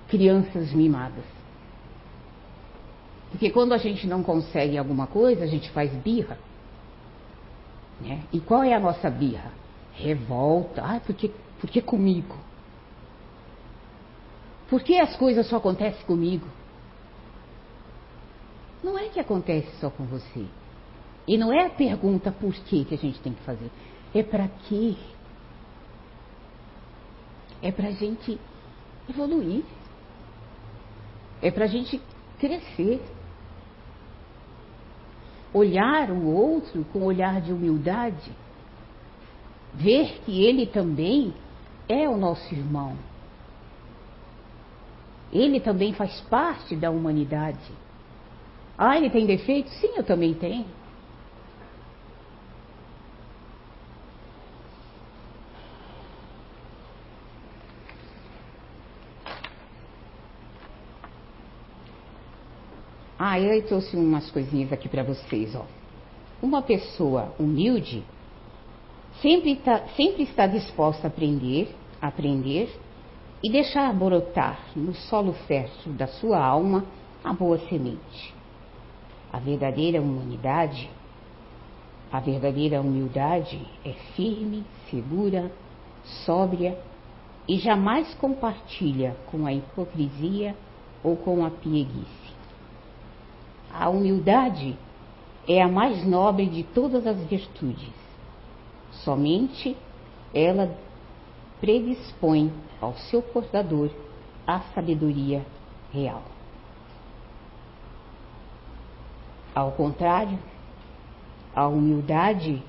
[0.08, 1.26] crianças mimadas.
[3.32, 6.38] Porque quando a gente não consegue alguma coisa, a gente faz birra.
[8.00, 8.22] Né?
[8.32, 9.52] E qual é a nossa birra?
[9.96, 10.82] revolta.
[10.84, 12.36] Ai, por que, por que comigo?
[14.70, 16.48] Por que as coisas só acontecem comigo?
[18.84, 20.46] Não é que acontece só com você.
[21.28, 23.72] E não é a pergunta por que que a gente tem que fazer.
[24.14, 24.96] É para quê?
[27.66, 28.40] É para a gente
[29.10, 29.64] evoluir.
[31.42, 32.00] É para a gente
[32.38, 33.02] crescer.
[35.52, 38.32] Olhar o outro com um olhar de humildade
[39.74, 41.34] ver que ele também
[41.90, 42.96] é o nosso irmão.
[45.34, 47.72] Ele também faz parte da humanidade.
[48.78, 49.70] Ah, ele tem defeito?
[49.72, 50.68] Sim, eu também tenho.
[63.18, 65.66] Ah, eu trouxe umas coisinhas aqui para vocês, ó.
[66.42, 68.04] Uma pessoa humilde
[69.22, 72.70] sempre, tá, sempre está disposta a aprender, a aprender
[73.42, 76.84] e deixar brotar no solo fértil da sua alma
[77.24, 78.34] a boa semente.
[79.32, 80.90] A verdadeira humanidade,
[82.12, 85.52] a verdadeira humildade é firme, segura,
[86.26, 86.78] sóbria
[87.48, 90.56] e jamais compartilha com a hipocrisia
[91.04, 92.25] ou com a pieguice.
[93.78, 94.78] A humildade
[95.48, 98.06] é a mais nobre de todas as virtudes
[99.04, 99.76] Somente
[100.34, 100.76] ela
[101.60, 103.90] predispõe ao seu portador
[104.46, 105.46] a sabedoria
[105.92, 106.24] real.
[109.54, 110.38] Ao contrário,
[111.56, 112.62] a humildade,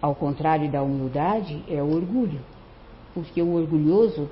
[0.00, 2.40] ao contrário da humildade, é o orgulho,
[3.14, 4.28] porque o orgulhoso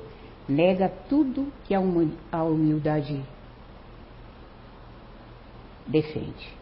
[0.49, 1.81] nega tudo que a
[2.45, 3.23] humildade
[5.87, 6.53] defende.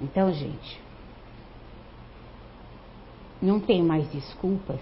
[0.00, 0.80] Então, gente,
[3.40, 4.80] não tem mais desculpas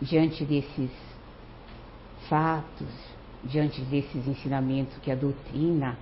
[0.00, 0.90] diante desses
[2.28, 2.88] fatos,
[3.44, 5.96] diante desses ensinamentos que a doutrina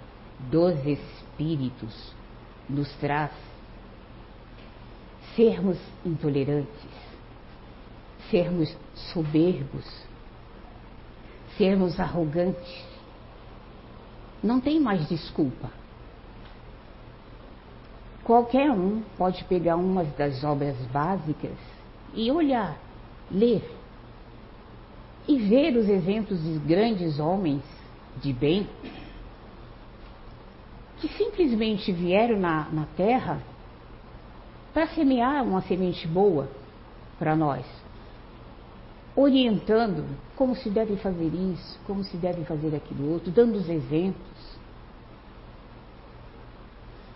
[0.51, 2.15] dos espíritos
[2.69, 3.33] nos traz.
[5.37, 6.91] Sermos intolerantes,
[8.31, 9.87] sermos soberbos,
[11.57, 12.92] sermos arrogantes.
[14.43, 15.71] Não tem mais desculpa.
[18.25, 21.57] Qualquer um pode pegar uma das obras básicas
[22.15, 22.77] e olhar,
[23.31, 23.63] ler.
[25.27, 27.63] e ver os exemplos de grandes homens
[28.21, 28.69] de bem
[30.99, 33.41] que simplesmente vieram na, na terra
[34.73, 36.49] para semear uma semente boa
[37.19, 37.65] para nós,
[39.15, 40.05] orientando
[40.37, 44.59] como se deve fazer isso, como se deve fazer aquilo outro, dando os exemplos.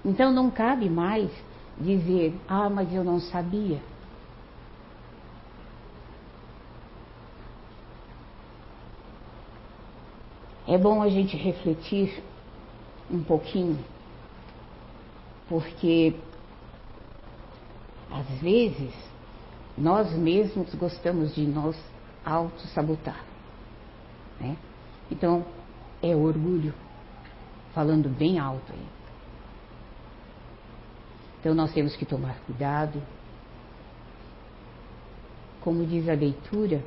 [0.04, 1.30] Então não cabe mais
[1.78, 3.80] dizer, ah, mas eu não sabia.
[10.68, 12.22] É bom a gente refletir
[13.10, 13.78] um pouquinho,
[15.48, 16.14] porque
[18.10, 18.92] às vezes
[19.76, 21.76] nós mesmos gostamos de nos
[22.24, 23.24] auto-sabotar.
[24.40, 24.56] Né?
[25.10, 25.44] Então,
[26.02, 26.74] é orgulho,
[27.74, 28.86] falando bem alto aí.
[31.40, 33.02] Então, nós temos que tomar cuidado.
[35.60, 36.82] Como diz a leitura,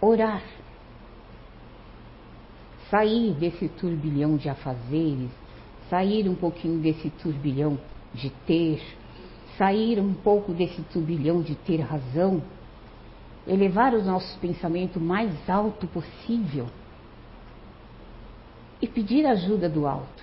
[0.00, 0.42] orar
[2.90, 5.30] sair desse turbilhão de afazeres,
[5.88, 7.78] sair um pouquinho desse turbilhão
[8.14, 8.82] de ter,
[9.58, 12.40] sair um pouco desse turbilhão de ter razão,
[13.46, 16.68] elevar o nosso pensamento mais alto possível
[18.80, 20.22] e pedir ajuda do alto.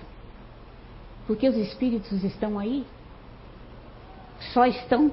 [1.26, 2.86] Porque os espíritos estão aí,
[4.54, 5.12] só estão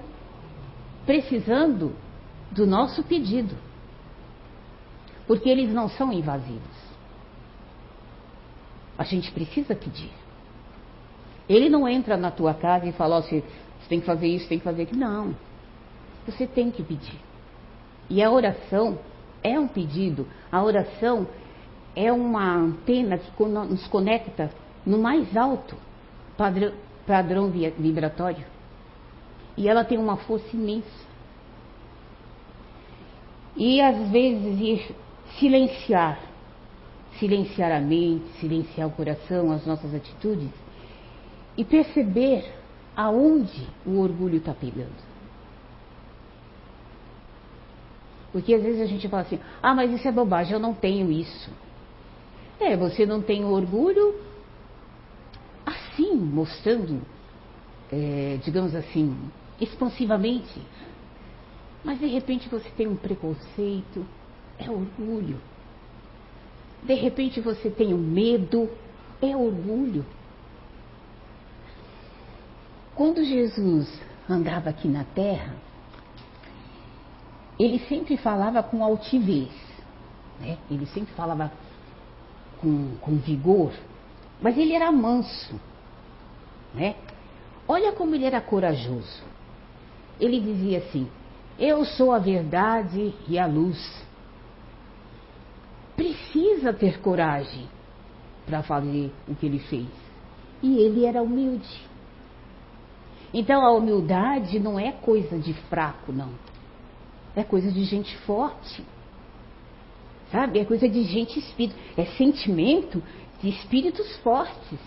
[1.05, 1.93] precisando
[2.51, 3.55] do nosso pedido,
[5.27, 6.83] porque eles não são invasivos.
[8.97, 10.11] A gente precisa pedir.
[11.49, 13.43] Ele não entra na tua casa e fala, assim,
[13.83, 14.99] você tem que fazer isso, tem que fazer aquilo.
[14.99, 15.35] Não.
[16.25, 17.19] Você tem que pedir.
[18.09, 18.97] E a oração
[19.43, 20.25] é um pedido.
[20.51, 21.27] A oração
[21.95, 24.49] é uma antena que nos conecta
[24.85, 25.75] no mais alto
[26.37, 26.71] padrão,
[27.05, 28.45] padrão vibratório.
[29.57, 31.03] E ela tem uma força imensa.
[33.55, 34.95] E às vezes ir
[35.37, 36.19] silenciar
[37.19, 40.49] silenciar a mente, silenciar o coração, as nossas atitudes
[41.55, 42.43] e perceber
[42.95, 45.13] aonde o orgulho está pegando.
[48.31, 51.11] Porque às vezes a gente fala assim: ah, mas isso é bobagem, eu não tenho
[51.11, 51.51] isso.
[52.59, 54.15] É, você não tem orgulho
[55.65, 57.01] assim, mostrando,
[57.91, 59.15] é, digamos assim,
[59.61, 60.61] expansivamente.
[61.83, 64.05] Mas de repente você tem um preconceito,
[64.57, 65.37] é orgulho.
[66.81, 68.69] De repente você tem um medo,
[69.21, 70.05] é orgulho.
[72.95, 73.91] Quando Jesus
[74.29, 75.55] andava aqui na terra,
[77.59, 79.51] ele sempre falava com altivez,
[80.39, 80.57] né?
[80.69, 81.51] ele sempre falava
[82.59, 83.73] com, com vigor,
[84.41, 85.59] mas ele era manso.
[86.73, 86.95] Né?
[87.67, 89.23] Olha como ele era corajoso.
[90.19, 91.07] Ele dizia assim:
[91.57, 94.03] Eu sou a verdade e a luz
[95.95, 97.67] precisa ter coragem
[98.45, 99.87] para fazer o que ele fez.
[100.61, 101.92] E ele era humilde.
[103.33, 106.29] Então a humildade não é coisa de fraco, não.
[107.35, 108.83] É coisa de gente forte.
[110.31, 110.59] Sabe?
[110.59, 111.77] É coisa de gente espírito.
[111.97, 113.01] É sentimento
[113.41, 114.79] de espíritos fortes.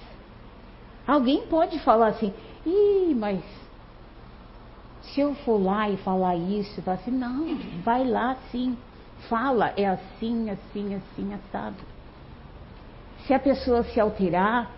[1.06, 2.32] Alguém pode falar assim,
[2.64, 3.42] ih, mas
[5.02, 8.76] se eu for lá e falar isso, falar assim, não, vai lá sim
[9.28, 11.76] fala é assim, assim, assim, assado.
[13.26, 14.70] Se a pessoa se alterar,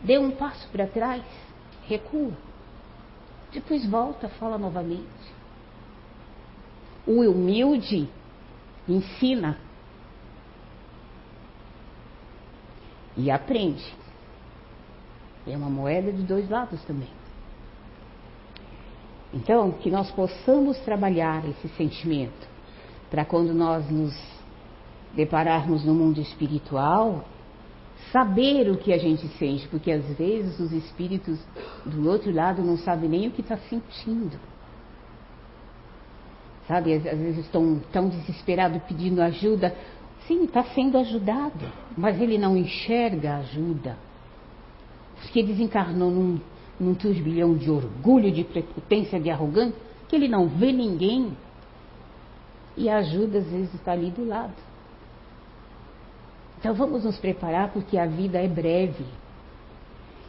[0.00, 1.22] dê um passo para trás,
[1.86, 2.32] recua.
[3.52, 5.06] Depois volta, fala novamente.
[7.06, 8.08] O humilde
[8.88, 9.58] ensina
[13.16, 13.84] e aprende.
[15.46, 17.10] É uma moeda de dois lados também.
[19.34, 22.46] Então, que nós possamos trabalhar esse sentimento
[23.10, 24.14] para quando nós nos
[25.14, 27.24] depararmos no mundo espiritual,
[28.10, 31.38] saber o que a gente sente, porque às vezes os espíritos
[31.84, 34.38] do outro lado não sabem nem o que está sentindo.
[36.66, 39.74] Sabe, às, vezes estão tão desesperados pedindo ajuda.
[40.26, 43.96] Sim, está sendo ajudado, mas ele não enxerga a ajuda.
[45.20, 46.40] Porque desencarnou num,
[46.78, 49.74] num turbilhão de orgulho, de prepotência, de arrogância,
[50.08, 51.36] que ele não vê ninguém
[52.76, 54.54] e a ajuda às vezes está ali do lado.
[56.62, 59.04] Então vamos nos preparar porque a vida é breve.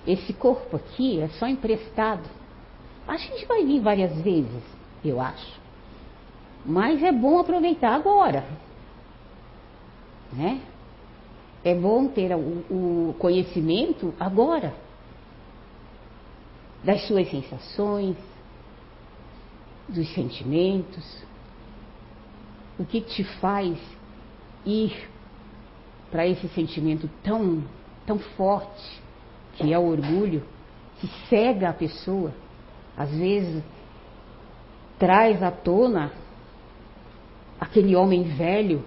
[0.05, 2.27] Esse corpo aqui é só emprestado.
[3.07, 4.63] A gente vai vir várias vezes,
[5.05, 5.61] eu acho.
[6.65, 8.43] Mas é bom aproveitar agora.
[10.31, 10.59] Né?
[11.63, 14.73] É bom ter o, o conhecimento agora
[16.83, 18.17] das suas sensações,
[19.87, 21.23] dos sentimentos,
[22.79, 23.77] o que te faz
[24.65, 25.12] ir
[26.13, 27.63] para esse sentimento tão,
[28.05, 29.01] tão forte,
[29.55, 30.43] que é o orgulho,
[30.99, 32.31] que cega a pessoa,
[32.95, 33.63] às vezes
[34.99, 36.11] traz à tona
[37.59, 38.85] aquele homem velho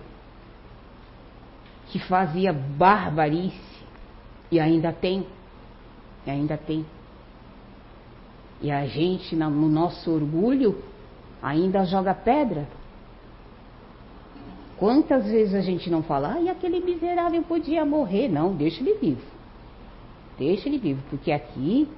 [1.88, 3.84] que fazia barbarice
[4.48, 5.26] e ainda tem,
[6.24, 6.86] e ainda tem.
[8.62, 10.80] E a gente, no nosso orgulho,
[11.42, 12.68] ainda joga pedra.
[14.78, 18.28] Quantas vezes a gente não fala, e aquele miserável podia morrer?
[18.28, 19.22] Não, deixa ele vivo.
[20.38, 21.88] Deixa ele vivo, porque aqui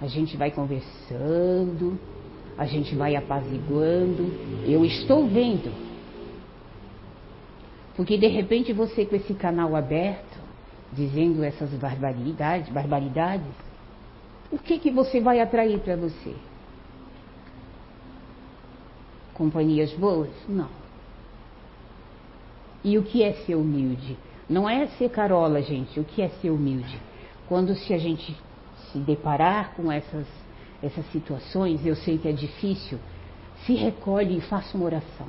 [0.00, 1.98] a gente vai conversando,
[2.56, 4.32] a gente vai apaziguando.
[4.64, 5.72] Eu estou vendo.
[7.96, 10.38] Porque de repente você com esse canal aberto,
[10.92, 13.46] dizendo essas barbaridades, barbaridades,
[14.50, 16.34] o que que você vai atrair para você?
[19.34, 20.30] Companhias boas?
[20.48, 20.81] Não.
[22.84, 24.16] E o que é ser humilde?
[24.48, 25.98] Não é ser carola, gente.
[26.00, 27.00] O que é ser humilde?
[27.48, 28.36] Quando se a gente
[28.90, 30.26] se deparar com essas,
[30.82, 32.98] essas situações, eu sei que é difícil,
[33.64, 35.26] se recolhe e faça uma oração.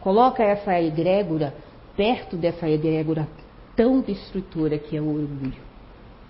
[0.00, 1.54] Coloca essa egrégora
[1.96, 3.28] perto dessa egrégora
[3.74, 5.68] tão destrutora que é o orgulho.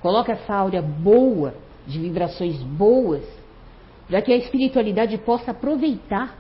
[0.01, 1.55] Coloca essa áurea boa,
[1.87, 3.23] de vibrações boas,
[4.07, 6.37] para que a espiritualidade possa aproveitar.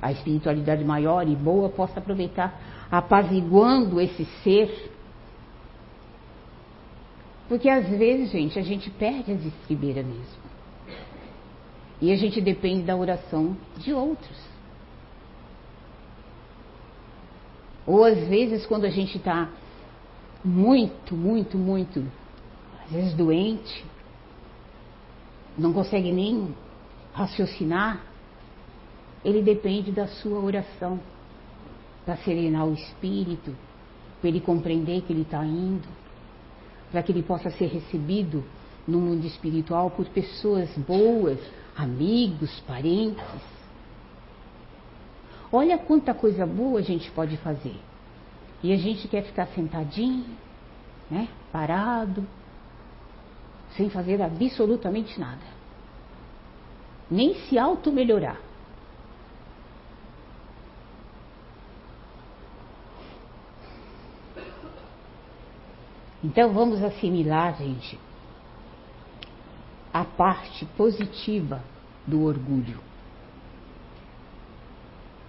[0.00, 4.92] A espiritualidade maior e boa possa aproveitar, apaziguando esse ser.
[7.48, 10.46] Porque às vezes, gente, a gente perde as estribeiras mesmo.
[12.00, 14.56] E a gente depende da oração de outros.
[17.86, 19.48] Ou às vezes, quando a gente está
[20.44, 22.04] muito, muito, muito,
[22.84, 23.84] às vezes doente,
[25.56, 26.54] não consegue nem
[27.12, 28.04] raciocinar,
[29.26, 31.00] ele depende da sua oração
[32.04, 33.52] para serenar o espírito,
[34.20, 35.88] para ele compreender que ele está indo,
[36.92, 38.44] para que ele possa ser recebido
[38.86, 41.40] no mundo espiritual por pessoas boas,
[41.76, 43.24] amigos, parentes.
[45.50, 47.74] Olha quanta coisa boa a gente pode fazer.
[48.62, 50.24] E a gente quer ficar sentadinho,
[51.10, 51.26] né?
[51.50, 52.24] Parado,
[53.76, 55.56] sem fazer absolutamente nada.
[57.10, 58.45] Nem se auto-melhorar.
[66.26, 67.96] Então vamos assimilar, gente,
[69.94, 71.62] a parte positiva
[72.04, 72.80] do orgulho.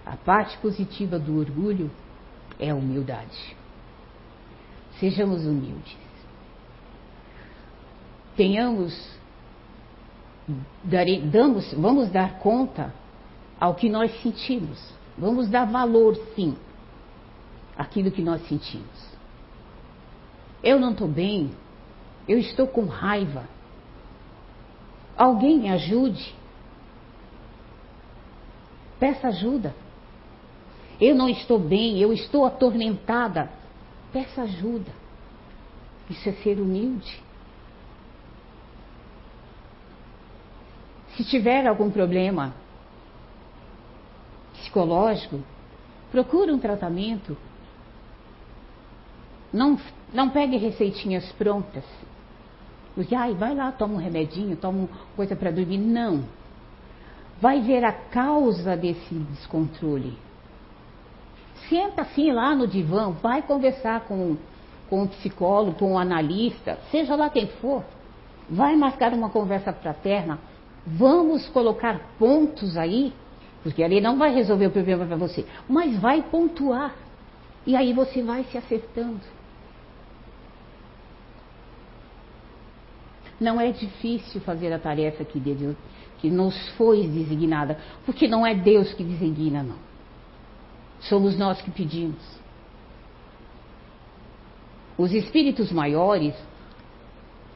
[0.04, 1.88] A parte positiva do orgulho
[2.58, 3.56] é a humildade.
[4.98, 5.96] Sejamos humildes.
[8.36, 8.92] Tenhamos,
[10.82, 12.92] dare, damos, vamos dar conta
[13.60, 14.92] ao que nós sentimos.
[15.16, 16.56] Vamos dar valor, sim,
[17.76, 19.17] àquilo que nós sentimos.
[20.62, 21.50] Eu não estou bem,
[22.26, 23.44] eu estou com raiva.
[25.16, 26.34] Alguém me ajude.
[28.98, 29.74] Peça ajuda.
[31.00, 33.50] Eu não estou bem, eu estou atormentada.
[34.12, 34.92] Peça ajuda.
[36.10, 37.22] Isso é ser humilde.
[41.16, 42.54] Se tiver algum problema
[44.54, 45.40] psicológico,
[46.10, 47.36] procure um tratamento.
[49.52, 49.78] Não,
[50.12, 51.84] não pegue receitinhas prontas.
[52.94, 55.78] Porque, ai, vai lá, toma um remedinho, toma coisa para dormir.
[55.78, 56.24] Não.
[57.40, 60.18] Vai ver a causa desse descontrole.
[61.68, 64.36] Senta assim lá no divã, vai conversar com,
[64.88, 67.84] com o psicólogo, com o analista, seja lá quem for.
[68.48, 70.38] Vai marcar uma conversa fraterna.
[70.86, 73.12] Vamos colocar pontos aí,
[73.62, 76.94] porque ali não vai resolver o problema para você, mas vai pontuar.
[77.66, 79.37] E aí você vai se acertando.
[83.40, 85.76] Não é difícil fazer a tarefa que, Deus,
[86.18, 89.76] que nos foi designada, porque não é Deus que designa, não.
[91.00, 92.38] Somos nós que pedimos.
[94.96, 96.34] Os espíritos maiores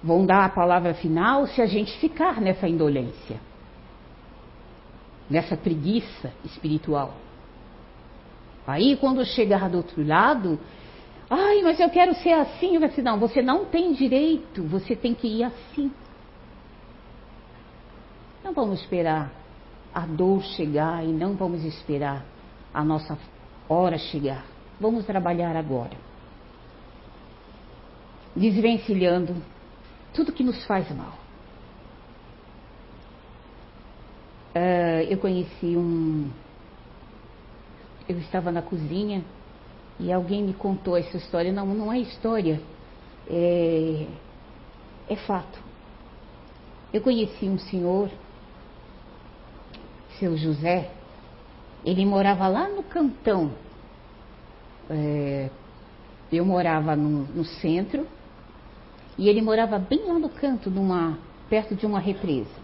[0.03, 3.41] vão dar a palavra final se a gente ficar nessa indolência,
[5.28, 7.14] nessa preguiça espiritual.
[8.64, 10.59] Aí, quando chegar do outro lado,
[11.35, 15.14] ai, mas eu quero ser assim, vai ser, não, você não tem direito, você tem
[15.14, 15.91] que ir assim.
[18.45, 19.33] Não vamos esperar
[19.95, 22.24] a dor chegar e não vamos esperar
[22.72, 23.18] a nossa
[23.68, 24.45] hora chegar.
[24.80, 25.97] Vamos trabalhar agora.
[28.35, 29.37] Desvencilhando
[30.12, 31.22] tudo que nos faz mal.
[34.55, 36.30] uh, eu conheci um.
[38.09, 39.24] Eu estava na cozinha
[39.99, 41.53] e alguém me contou essa história.
[41.53, 42.61] Não, não é história,
[43.28, 44.07] é,
[45.09, 45.59] é fato.
[46.93, 48.11] Eu conheci um senhor,
[50.18, 50.90] seu José,
[51.84, 53.53] ele morava lá no cantão.
[54.90, 55.49] É,
[56.30, 58.07] eu morava no, no, centro
[59.16, 61.18] e ele morava bem lá no canto, numa,
[61.49, 62.62] perto de uma represa.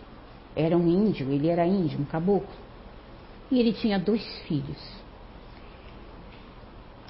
[0.55, 2.49] Era um índio, ele era índio, um caboclo.
[3.51, 4.79] E ele tinha dois filhos.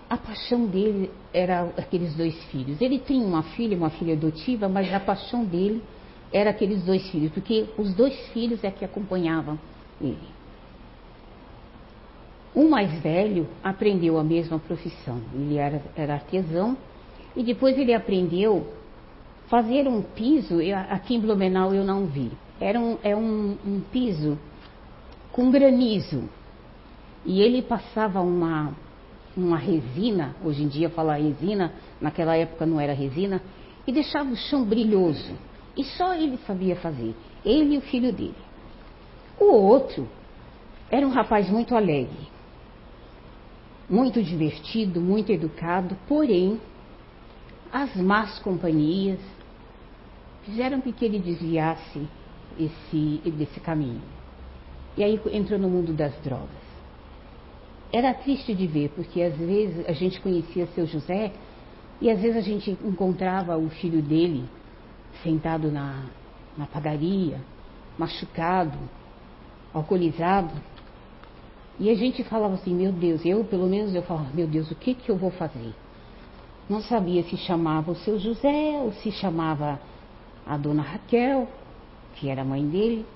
[0.09, 2.81] A paixão dele era aqueles dois filhos.
[2.81, 5.83] Ele tinha uma filha, uma filha adotiva, mas a paixão dele
[6.33, 9.59] era aqueles dois filhos, porque os dois filhos é que acompanhavam
[10.01, 10.39] ele.
[12.55, 15.21] O mais velho aprendeu a mesma profissão.
[15.35, 16.77] Ele era, era artesão
[17.37, 18.67] e depois ele aprendeu
[19.49, 20.61] fazer um piso.
[20.61, 22.33] Eu, aqui em Blumenau eu não vi.
[22.61, 24.39] Era um, é um, um piso
[25.33, 26.25] com granizo.
[27.25, 28.73] E ele passava uma,
[29.41, 33.43] uma resina, hoje em dia fala resina, naquela época não era resina,
[33.87, 35.33] e deixava o chão brilhoso.
[35.77, 37.15] E só ele sabia fazer,
[37.45, 38.35] ele e o filho dele.
[39.39, 40.09] O outro
[40.91, 42.39] era um rapaz muito alegre
[43.89, 46.61] muito divertido, muito educado, porém,
[47.73, 49.19] as más companhias
[50.45, 52.07] fizeram com que ele desviasse
[52.59, 54.03] esse, desse caminho.
[54.97, 56.58] E aí entrou no mundo das drogas.
[57.93, 61.33] Era triste de ver, porque às vezes a gente conhecia seu José
[62.01, 64.45] e às vezes a gente encontrava o filho dele
[65.23, 66.05] sentado na,
[66.57, 67.41] na padaria,
[67.99, 68.79] machucado,
[69.73, 70.53] alcoolizado,
[71.81, 74.75] e a gente falava assim, meu Deus, eu pelo menos eu falava, meu Deus, o
[74.75, 75.73] que que eu vou fazer?
[76.69, 79.81] Não sabia se chamava o seu José ou se chamava
[80.45, 81.49] a dona Raquel,
[82.17, 83.07] que era mãe dele.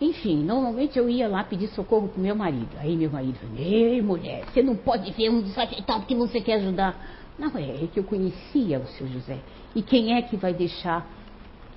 [0.00, 2.70] Enfim, normalmente eu ia lá pedir socorro pro meu marido.
[2.78, 6.54] Aí meu marido falou, ei mulher, você não pode ver um desajeitado que você quer
[6.54, 6.96] ajudar.
[7.38, 9.38] Não, é, é que eu conhecia o seu José.
[9.74, 11.06] E quem é que vai deixar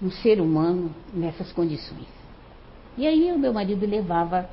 [0.01, 2.07] um ser humano nessas condições?
[2.97, 4.49] E aí o meu marido levava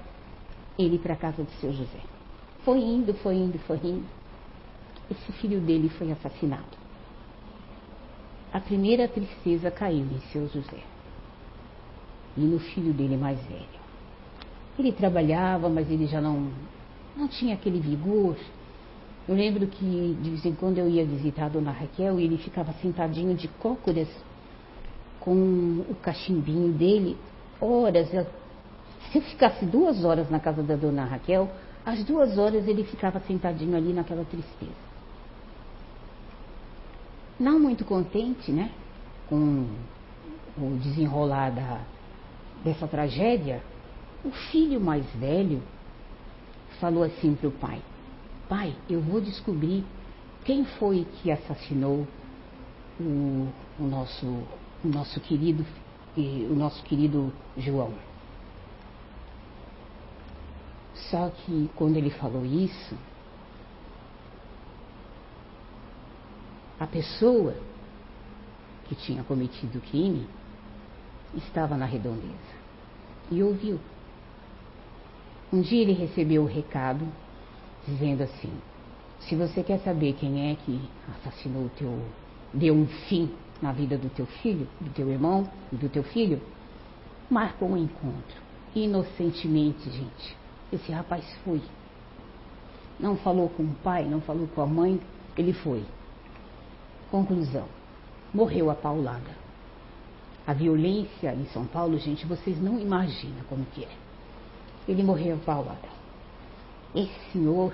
[0.76, 2.00] ele para casa do seu José.
[2.64, 4.06] Foi indo, foi indo, foi indo.
[5.08, 6.80] Esse filho dele foi assassinado.
[8.52, 10.89] A primeira tristeza caiu em seu José
[12.36, 13.80] e no filho dele mais velho.
[14.78, 16.50] Ele trabalhava, mas ele já não,
[17.16, 18.36] não tinha aquele vigor.
[19.28, 22.38] Eu lembro que de vez em quando eu ia visitar a dona Raquel e ele
[22.38, 24.08] ficava sentadinho de cócoras
[25.20, 27.16] com o cachimbinho dele,
[27.60, 31.50] horas, se eu ficasse duas horas na casa da dona Raquel,
[31.84, 34.90] às duas horas ele ficava sentadinho ali naquela tristeza.
[37.38, 38.70] Não muito contente, né?
[39.28, 39.66] Com
[40.58, 41.80] o desenrolar da,
[42.64, 43.62] dessa tragédia,
[44.24, 45.62] o filho mais velho
[46.78, 47.80] falou assim para o pai:
[48.48, 49.84] Pai, eu vou descobrir
[50.44, 52.06] quem foi que assassinou
[52.98, 53.48] o,
[53.78, 54.26] o nosso,
[54.84, 55.64] o nosso querido,
[56.16, 57.94] o nosso querido João.
[61.10, 62.94] Só que quando ele falou isso,
[66.78, 67.54] a pessoa
[68.84, 70.26] que tinha cometido o crime
[71.34, 72.60] estava na redondeza
[73.30, 73.78] e ouviu.
[75.52, 77.06] Um dia ele recebeu o recado
[77.86, 78.52] dizendo assim:
[79.20, 80.80] se você quer saber quem é que
[81.16, 81.98] assassinou o teu,
[82.52, 86.40] deu um fim na vida do teu filho, do teu irmão e do teu filho,
[87.28, 88.50] marca um encontro.
[88.74, 90.36] Inocentemente, gente.
[90.72, 91.60] Esse rapaz foi.
[92.98, 95.00] Não falou com o pai, não falou com a mãe,
[95.36, 95.84] ele foi.
[97.10, 97.66] Conclusão:
[98.32, 99.30] morreu a paulada.
[100.50, 103.88] A violência em São Paulo, gente, vocês não imaginam como que é.
[104.88, 105.88] Ele morreu paulada.
[106.92, 107.72] Esse senhor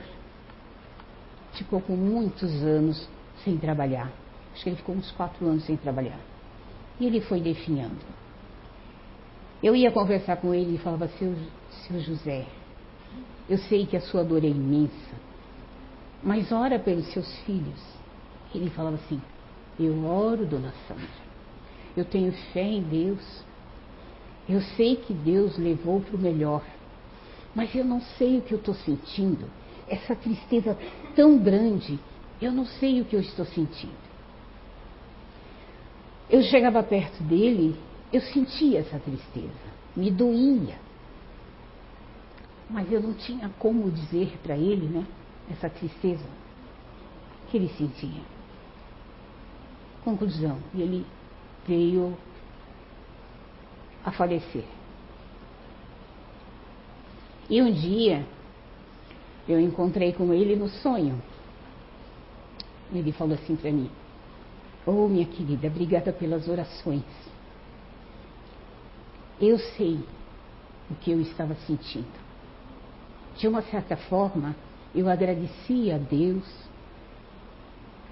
[1.54, 3.08] ficou com muitos anos
[3.42, 4.12] sem trabalhar.
[4.52, 6.18] Acho que ele ficou uns quatro anos sem trabalhar.
[7.00, 7.96] E ele foi definhando.
[9.62, 11.34] Eu ia conversar com ele e falava, seu,
[11.86, 12.44] seu José,
[13.48, 15.14] eu sei que a sua dor é imensa,
[16.22, 17.82] mas ora pelos seus filhos.
[18.54, 19.18] Ele falava assim:
[19.80, 21.25] Eu oro, dona Sandra.
[21.96, 23.44] Eu tenho fé em Deus.
[24.48, 26.62] Eu sei que Deus levou para o melhor,
[27.54, 29.50] mas eu não sei o que eu estou sentindo.
[29.88, 30.78] Essa tristeza
[31.16, 31.98] tão grande,
[32.40, 34.06] eu não sei o que eu estou sentindo.
[36.28, 37.76] Eu chegava perto dele,
[38.12, 39.50] eu sentia essa tristeza,
[39.96, 40.76] me doía.
[42.68, 45.06] Mas eu não tinha como dizer para ele, né,
[45.50, 46.26] essa tristeza
[47.48, 48.22] que ele sentia.
[50.04, 51.06] Conclusão, ele
[51.66, 52.16] veio
[54.04, 54.64] a falecer.
[57.48, 58.24] E um dia
[59.48, 61.20] eu encontrei com ele no sonho.
[62.92, 63.90] Ele falou assim para mim:
[64.86, 67.04] Oh, minha querida, obrigada pelas orações.
[69.40, 70.00] Eu sei
[70.90, 72.26] o que eu estava sentindo.
[73.36, 74.56] De uma certa forma,
[74.94, 76.44] eu agradeci a Deus.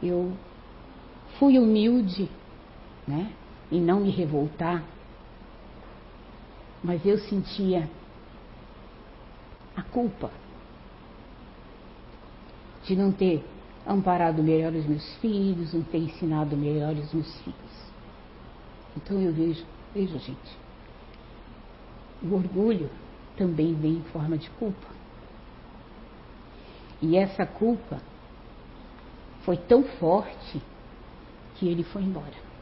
[0.03, 0.33] Eu
[1.39, 2.29] fui humilde,
[3.07, 3.33] né?
[3.71, 4.85] Em não me revoltar.
[6.83, 7.89] Mas eu sentia
[9.77, 10.31] a culpa
[12.85, 13.45] de não ter
[13.87, 17.85] amparado melhor os meus filhos, não ter ensinado melhor os meus filhos.
[18.97, 20.59] Então eu vejo, vejo gente,
[22.23, 22.91] o orgulho
[23.37, 24.87] também vem em forma de culpa.
[27.03, 28.01] E essa culpa
[29.43, 30.63] foi tão forte
[31.57, 32.54] que ele foi embora.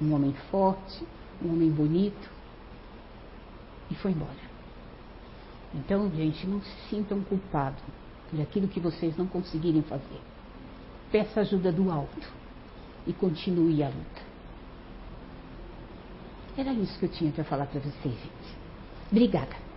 [0.00, 1.04] Um homem forte,
[1.42, 2.30] um homem bonito,
[3.90, 4.48] e foi embora.
[5.74, 7.82] Então, gente, não se sintam culpados
[8.30, 10.20] por aquilo que vocês não conseguirem fazer.
[11.10, 12.28] Peça ajuda do alto
[13.06, 14.28] e continue a luta.
[16.56, 18.56] Era isso que eu tinha para falar para vocês, gente.
[19.10, 19.68] Obrigada.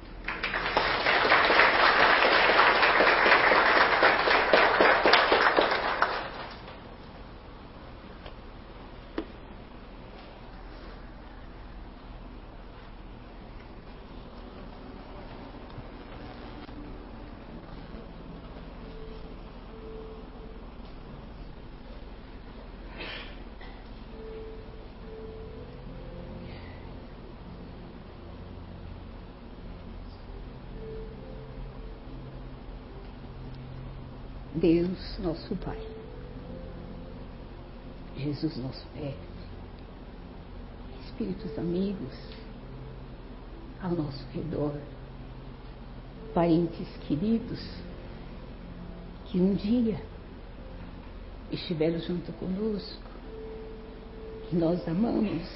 [34.61, 35.79] Deus, nosso Pai,
[38.17, 39.31] Jesus, nosso Mestre,
[41.05, 42.13] Espíritos amigos
[43.81, 44.75] ao nosso redor,
[46.33, 47.61] parentes queridos
[49.27, 50.01] que um dia
[51.49, 53.09] estiveram junto conosco,
[54.49, 55.47] que nós amamos.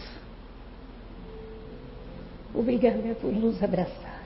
[2.54, 4.24] Obrigada por nos abraçar.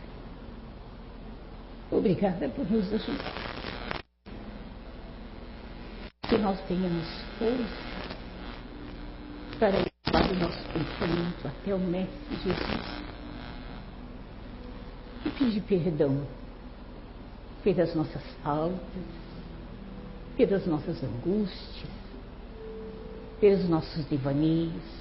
[1.91, 3.49] Obrigada por nos ajudar
[6.40, 7.06] nós tenhamos
[7.38, 7.90] força
[9.60, 13.00] para levar o nosso pensamento até o Mestre Jesus
[15.26, 16.26] e pedir perdão
[17.64, 18.80] pelas nossas faltas,
[20.38, 21.92] pelas nossas angústias,
[23.42, 25.00] pelos nossos devaneios.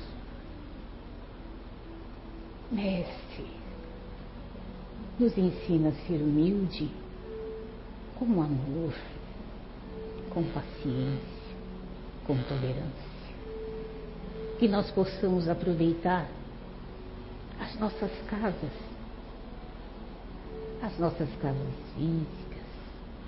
[2.71, 3.47] Mestre,
[5.19, 6.91] nos ensina a ser humilde
[8.19, 8.93] com amor
[10.31, 11.57] com paciência,
[12.27, 13.09] com tolerância.
[14.59, 16.29] Que nós possamos aproveitar
[17.61, 18.73] as nossas casas,
[20.83, 22.67] as nossas casas físicas,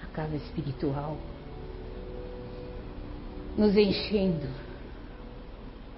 [0.03, 1.17] a casa espiritual,
[3.57, 4.49] nos enchendo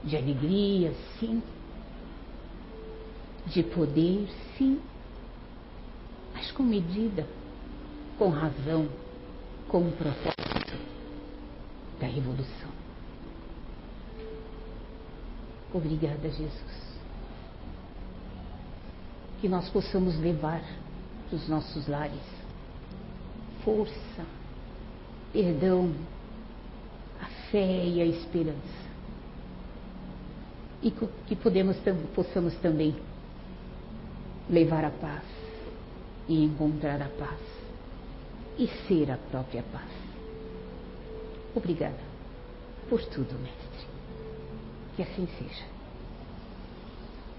[0.05, 1.43] de alegria, sim,
[3.47, 4.81] de poder, sim,
[6.35, 7.27] mas com medida,
[8.19, 8.89] com razão,
[9.69, 10.42] com propósito
[12.13, 12.71] revolução.
[15.73, 16.93] Obrigada, Jesus.
[19.41, 20.63] Que nós possamos levar
[21.29, 22.21] para os nossos lares
[23.65, 24.27] força,
[25.33, 25.93] perdão,
[27.21, 28.83] a fé e a esperança.
[30.83, 31.77] E que podemos,
[32.15, 32.95] possamos também
[34.51, 35.23] levar a paz
[36.29, 37.41] e encontrar a paz
[38.59, 40.12] e ser a própria paz.
[41.55, 41.99] Obrigada
[42.89, 43.87] por tudo, Mestre.
[44.97, 45.72] Que assim seja.